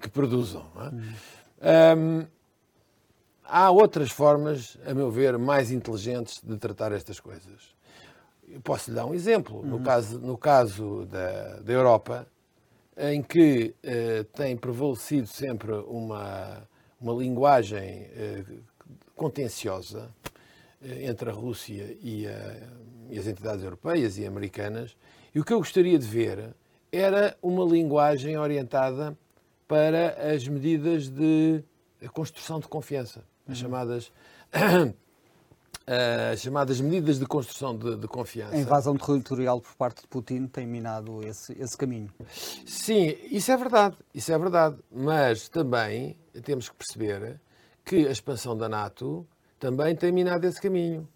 que 0.00 0.08
produzam. 0.08 0.66
É? 0.76 0.88
Uhum. 0.88 2.22
Um, 2.22 2.26
há 3.44 3.70
outras 3.70 4.10
formas, 4.10 4.78
a 4.86 4.94
meu 4.94 5.10
ver, 5.10 5.36
mais 5.36 5.70
inteligentes 5.70 6.40
de 6.42 6.56
tratar 6.56 6.92
estas 6.92 7.20
coisas. 7.20 7.74
Eu 8.48 8.60
posso 8.60 8.90
lhe 8.90 8.96
dar 8.96 9.06
um 9.06 9.14
exemplo. 9.14 9.58
Uhum. 9.58 9.66
No 9.66 9.80
caso, 9.80 10.18
no 10.18 10.38
caso 10.38 11.06
da, 11.06 11.60
da 11.60 11.72
Europa, 11.72 12.26
em 12.96 13.22
que 13.22 13.74
eh, 13.82 14.24
tem 14.34 14.56
prevalecido 14.56 15.26
sempre 15.26 15.72
uma, 15.72 16.68
uma 17.00 17.14
linguagem 17.14 18.08
eh, 18.14 18.44
contenciosa 19.16 20.10
eh, 20.82 21.06
entre 21.06 21.30
a 21.30 21.32
Rússia 21.32 21.96
e, 22.02 22.26
a, 22.26 22.56
e, 23.10 23.18
as 23.18 23.26
entidades 23.26 23.64
europeias 23.64 24.18
e 24.18 24.26
americanas, 24.26 24.96
e 25.34 25.40
o 25.40 25.44
que 25.44 25.52
eu 25.52 25.58
gostaria 25.58 25.98
de 25.98 26.06
ver 26.06 26.54
era 26.92 27.36
uma 27.42 27.64
linguagem 27.64 28.36
orientada 28.36 29.16
para 29.68 30.34
as 30.34 30.46
medidas 30.48 31.08
de 31.08 31.62
construção 32.12 32.58
de 32.58 32.66
confiança, 32.66 33.24
as 33.46 33.56
uhum. 33.56 33.62
chamadas 33.62 34.12
as 36.32 36.40
chamadas 36.40 36.80
medidas 36.80 37.18
de 37.18 37.26
construção 37.26 37.76
de, 37.76 37.96
de, 37.96 38.06
confiança. 38.06 38.54
A 38.54 38.58
invasão 38.58 38.96
territorial 38.96 39.60
por 39.60 39.74
parte 39.74 40.02
de 40.02 40.08
Putin 40.08 40.46
tem 40.46 40.66
minado 40.66 41.26
esse, 41.26 41.52
esse 41.60 41.76
caminho. 41.76 42.08
Sim, 42.64 43.16
isso 43.30 43.50
é 43.50 43.56
verdade, 43.56 43.96
isso 44.14 44.32
é 44.32 44.38
verdade. 44.38 44.76
Mas 44.90 45.48
também 45.48 46.16
temos 46.44 46.68
que 46.68 46.76
perceber 46.76 47.40
que 47.84 48.06
a 48.06 48.10
expansão 48.10 48.56
da 48.56 48.68
NATO 48.68 49.26
também 49.58 49.96
tem 49.96 50.12
minado 50.12 50.46
esse 50.46 50.60
caminho. 50.60 51.08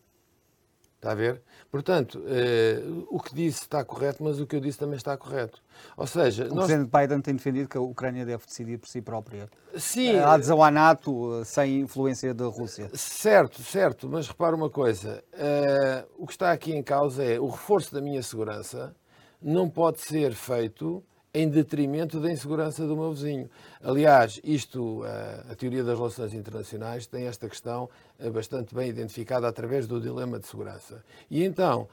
Está 1.05 1.12
a 1.12 1.14
ver? 1.14 1.42
Portanto, 1.70 2.24
eh, 2.26 2.82
o 3.11 3.20
que 3.20 3.34
disse 3.34 3.61
está 3.61 3.84
correto, 3.84 4.24
mas 4.24 4.40
o 4.40 4.46
que 4.46 4.57
eu 4.57 4.61
disse 4.61 4.78
também 4.78 4.96
está 4.96 5.14
correto. 5.18 5.62
Ou 5.98 6.07
seja, 6.07 6.46
o 6.46 6.55
nós... 6.55 6.64
presidente 6.64 6.90
Biden 6.90 7.20
tem 7.20 7.36
defendido 7.36 7.68
que 7.68 7.76
a 7.76 7.80
Ucrânia 7.82 8.24
deve 8.24 8.46
decidir 8.46 8.78
por 8.78 8.88
si 8.88 9.02
própria. 9.02 9.46
Sim. 9.76 10.16
A 10.16 10.32
adesão 10.32 10.64
à 10.64 10.70
NATO 10.70 11.42
eh, 11.42 11.44
sem 11.44 11.80
influência 11.80 12.32
da 12.32 12.46
Rússia. 12.46 12.88
Certo, 12.94 13.62
certo, 13.62 14.09
mas 14.09 14.28
repara 14.28 14.57
uma 14.57 14.70
coisa. 14.70 15.22
Eh, 15.34 16.07
o 16.16 16.26
que 16.26 16.32
está 16.32 16.50
aqui 16.50 16.72
em 16.72 16.82
causa 16.82 17.22
é 17.22 17.38
o 17.38 17.48
reforço 17.48 17.92
da 17.92 18.00
minha 18.00 18.22
segurança 18.22 18.96
não 19.42 19.68
pode 19.68 20.00
ser 20.00 20.32
feito 20.32 21.05
em 21.35 21.49
detrimento 21.49 22.20
da 22.20 22.30
insegurança 22.30 22.87
do 22.87 22.97
meu 22.97 23.12
vizinho. 23.12 23.51
Aliás, 23.82 24.41
isto, 24.45 25.03
a 25.51 25.55
teoria 25.57 25.82
das 25.82 25.99
relações 25.99 26.32
internacionais 26.32 27.09
tem 27.09 27.26
esta 27.26 27.49
questão 27.49 27.91
eh, 28.20 28.30
bastante 28.30 28.72
bem 28.72 28.89
identificada 28.89 29.49
através 29.49 29.89
do 29.89 30.01
dilema 30.01 30.39
de 30.39 30.47
segurança. 30.47 31.05
E 31.28 31.43
então, 31.43 31.89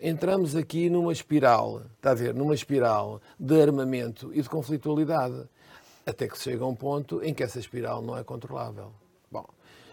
entramos 0.00 0.56
aqui 0.56 0.88
numa 0.88 1.12
espiral, 1.12 1.82
está 1.96 2.12
a 2.12 2.14
ver, 2.14 2.34
numa 2.34 2.54
espiral 2.54 3.20
de 3.38 3.60
armamento 3.60 4.32
e 4.32 4.40
de 4.40 4.48
conflitualidade, 4.48 5.46
até 6.06 6.26
que 6.26 6.38
se 6.38 6.44
chega 6.44 6.64
a 6.64 6.66
um 6.66 6.74
ponto 6.74 7.22
em 7.22 7.34
que 7.34 7.42
essa 7.42 7.58
espiral 7.58 8.00
não 8.00 8.16
é 8.16 8.24
controlável. 8.24 8.92
Bom, 9.30 9.44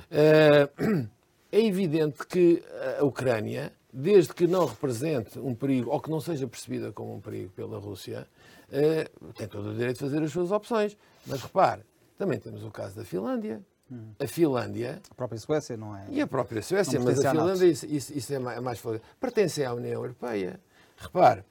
eh, 0.09 0.69
é 1.51 1.59
evidente 1.59 2.25
que 2.25 2.63
a 2.97 3.03
Ucrânia, 3.03 3.73
desde 3.91 4.33
que 4.33 4.47
não 4.47 4.65
represente 4.65 5.37
um 5.39 5.53
perigo, 5.53 5.91
ou 5.91 5.99
que 5.99 6.09
não 6.09 6.21
seja 6.21 6.47
percebida 6.47 6.93
como 6.93 7.13
um 7.13 7.19
perigo 7.19 7.51
pela 7.51 7.77
Rússia, 7.77 8.25
uh, 8.73 9.33
tem 9.33 9.47
todo 9.47 9.69
o 9.69 9.73
direito 9.73 9.95
de 9.95 9.99
fazer 9.99 10.23
as 10.23 10.31
suas 10.31 10.51
opções. 10.51 10.97
Mas 11.25 11.41
repare, 11.41 11.83
também 12.17 12.39
temos 12.39 12.63
o 12.63 12.71
caso 12.71 12.95
da 12.95 13.05
Finlândia. 13.05 13.61
Hum. 13.91 14.11
A 14.19 14.27
Finlândia. 14.27 15.01
A 15.09 15.15
própria 15.15 15.39
Suécia, 15.39 15.77
não 15.77 15.95
é? 15.95 16.05
E 16.09 16.21
a 16.21 16.27
própria 16.27 16.61
Suécia, 16.61 16.99
mas 16.99 17.23
a 17.23 17.31
Finlândia, 17.31 17.65
isso, 17.65 17.85
isso, 17.85 18.17
isso, 18.17 18.33
é 18.33 18.39
mais, 18.39 18.57
é 18.57 18.61
mais 18.61 18.81
Pertence 19.19 19.63
à 19.63 19.73
União 19.73 20.01
Europeia. 20.01 20.59
Repare, 20.97 21.43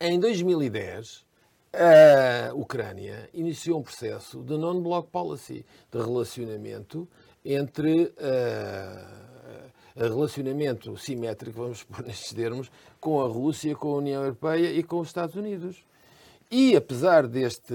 em 0.00 0.18
2010, 0.18 1.26
a 1.72 2.54
Ucrânia 2.54 3.28
iniciou 3.34 3.80
um 3.80 3.82
processo 3.82 4.42
de 4.42 4.56
non-block 4.56 5.10
policy, 5.10 5.64
de 5.90 5.98
relacionamento 5.98 7.08
entre. 7.44 8.04
Uh, 8.04 9.28
relacionamento 10.06 10.96
simétrico, 10.96 11.60
vamos 11.60 11.82
pôr 11.82 12.04
nestes 12.06 12.32
termos, 12.32 12.70
com 13.00 13.20
a 13.20 13.26
Rússia, 13.26 13.74
com 13.74 13.94
a 13.94 13.96
União 13.96 14.22
Europeia 14.22 14.70
e 14.70 14.82
com 14.82 15.00
os 15.00 15.08
Estados 15.08 15.34
Unidos. 15.34 15.84
E 16.50 16.74
apesar 16.74 17.26
deste 17.26 17.74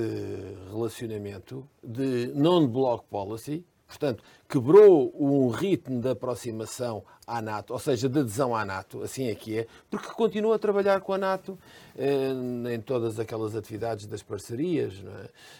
relacionamento 0.72 1.68
de 1.84 2.28
non-block 2.34 3.06
policy, 3.08 3.64
portanto, 3.88 4.24
quebrou 4.50 5.14
um 5.16 5.50
ritmo 5.50 6.02
de 6.02 6.10
aproximação 6.10 7.04
à 7.28 7.40
NATO, 7.40 7.72
ou 7.74 7.80
seja, 7.80 8.10
de 8.10 8.20
adesão 8.20 8.56
à 8.56 8.66
NATO, 8.66 9.04
assim 9.04 9.28
é 9.28 9.36
que 9.36 9.60
é, 9.60 9.68
porque 9.92 10.10
continua 10.10 10.56
a 10.56 10.60
trabalhar 10.60 11.02
com 11.02 11.14
a 11.14 11.18
NATO 11.20 11.58
eh, 11.96 12.32
em 12.74 12.82
todas 12.82 13.20
aquelas 13.20 13.56
atividades 13.56 14.08
das 14.08 14.24
parcerias. 14.24 14.94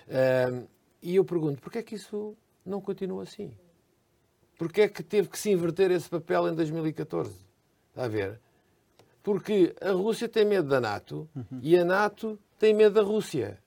É? 0.10 0.50
Eh, 0.50 0.64
e 1.04 1.16
eu 1.16 1.24
pergunto, 1.24 1.62
porquê 1.62 1.80
é 1.80 1.84
que 1.84 1.94
isso 1.94 2.36
não 2.66 2.82
continua 2.82 3.24
assim? 3.24 3.54
Porquê 4.58 4.82
é 4.82 4.88
que 4.88 5.04
teve 5.04 5.30
que 5.30 5.38
se 5.38 5.52
inverter 5.52 5.92
esse 5.92 6.10
papel 6.10 6.48
em 6.48 6.56
2014? 6.56 7.32
Está 7.90 8.06
a 8.06 8.08
ver? 8.08 8.40
Porque 9.22 9.76
a 9.80 9.92
Rússia 9.92 10.28
tem 10.28 10.46
medo 10.46 10.68
da 10.68 10.82
NATO 10.82 11.30
uhum. 11.36 11.60
e 11.62 11.78
a 11.78 11.86
NATO 11.86 12.40
tem 12.64 12.74
medo 12.74 12.96
da 12.96 13.02
Rússia. 13.02 13.60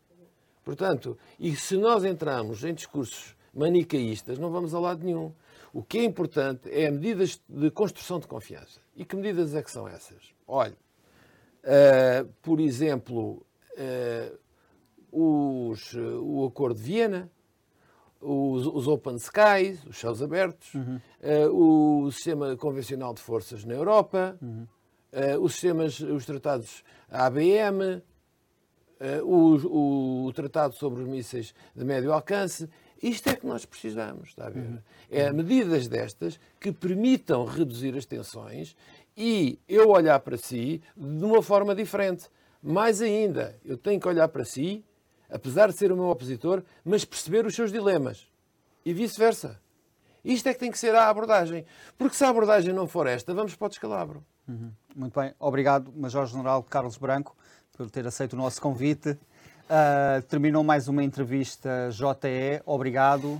Portanto, 0.64 1.18
e 1.38 1.55
se 1.55 1.76
nós 1.76 2.03
entramos 2.03 2.64
em 2.64 2.72
discursos 2.72 3.36
manicaístas, 3.53 4.38
não 4.38 4.51
vamos 4.51 4.74
a 4.74 4.80
lado 4.80 5.05
nenhum. 5.05 5.34
O 5.70 5.82
que 5.82 5.99
é 5.99 6.05
importante 6.05 6.70
é 6.72 6.90
medidas 6.90 7.38
de 7.47 7.70
construção 7.70 8.18
de 8.18 8.26
confiança. 8.26 8.80
E 8.97 9.05
que 9.05 9.14
medidas 9.14 9.55
é 9.55 9.62
que 9.62 9.70
são 9.70 9.86
essas? 9.86 10.32
Olha, 10.49 10.72
uh, 10.72 12.26
por 12.40 12.59
exemplo, 12.59 13.44
uh, 15.12 15.68
os, 15.70 15.92
uh, 15.92 16.22
o 16.24 16.47
Acordo 16.47 16.76
de 16.76 16.82
Viena, 16.82 17.30
os, 18.18 18.66
os, 18.66 18.88
Open 18.88 19.16
Skies, 19.16 19.84
os 19.84 19.99
céus 19.99 20.22
abertos, 20.22 20.72
uhum. 20.72 20.99
o 21.53 22.11
sistema 22.11 22.57
convencional 22.57 23.12
de 23.12 23.20
forças 23.20 23.62
na 23.62 23.74
Europa, 23.74 24.38
uhum. 24.40 24.66
os 25.42 25.53
sistemas, 25.53 26.01
os 26.01 26.24
tratados 26.24 26.82
ABM, 27.11 27.97
uh, 27.97 28.15
o, 29.22 30.26
o, 30.26 30.32
Tratado 30.32 30.74
sobre 30.74 31.03
os 31.03 31.09
Mísseis 31.09 31.55
de 31.74 31.84
Médio 31.84 32.12
Alcance. 32.12 32.68
Isto 33.03 33.28
é 33.28 33.36
que 33.36 33.47
nós 33.47 33.64
precisamos, 33.64 34.30
está 34.30 34.47
a 34.47 34.51
ver? 34.51 34.61
Uhum. 34.61 34.78
É 35.11 35.30
medidas 35.32 35.86
destas 35.86 36.40
que 36.59 36.72
permitam 36.72 37.44
reduzir 37.44 37.97
as 37.97 38.07
tensões 38.07 38.74
e 39.16 39.59
eu 39.68 39.90
olhar 39.90 40.18
para 40.20 40.36
si 40.36 40.82
de 40.97 41.24
uma 41.24 41.42
forma 41.42 41.74
diferente. 41.74 42.28
Mais 42.62 43.03
ainda, 43.03 43.59
eu 43.64 43.76
tenho 43.76 44.01
que 44.01 44.09
olhar 44.09 44.28
para 44.28 44.44
si, 44.44 44.84
apesar 45.30 45.68
de 45.68 45.76
ser 45.76 45.92
o 45.92 45.97
meu 45.97 46.09
opositor, 46.09 46.62
mas 46.84 47.05
perceber 47.05 47.44
os 47.44 47.55
seus 47.55 47.70
dilemas. 47.70 48.26
E 48.84 48.94
vice-versa. 48.94 49.61
Isto 50.24 50.49
é 50.49 50.55
que 50.55 50.61
tem 50.61 50.70
que 50.70 50.78
ser 50.78 50.94
a 50.94 51.09
abordagem. 51.09 51.64
Porque 51.97 52.16
se 52.16 52.24
a 52.24 52.28
abordagem 52.28 52.72
não 52.72 52.88
for 52.88 53.07
esta, 53.07 53.32
vamos 53.34 53.55
para 53.55 53.66
o 53.66 53.68
descalabro. 53.68 54.24
Uhum. 54.49 54.72
Muito 54.94 55.20
bem. 55.20 55.34
Obrigado, 55.38 55.92
Major-General 55.94 56.62
Carlos 56.62 56.97
Branco 56.97 57.36
por 57.76 57.90
ter 57.90 58.06
aceito 58.06 58.32
o 58.32 58.36
nosso 58.36 58.60
convite. 58.60 59.10
Uh, 59.10 60.22
terminou 60.28 60.62
mais 60.62 60.88
uma 60.88 61.02
entrevista 61.02 61.90
JE. 61.90 62.62
Obrigado. 62.64 63.38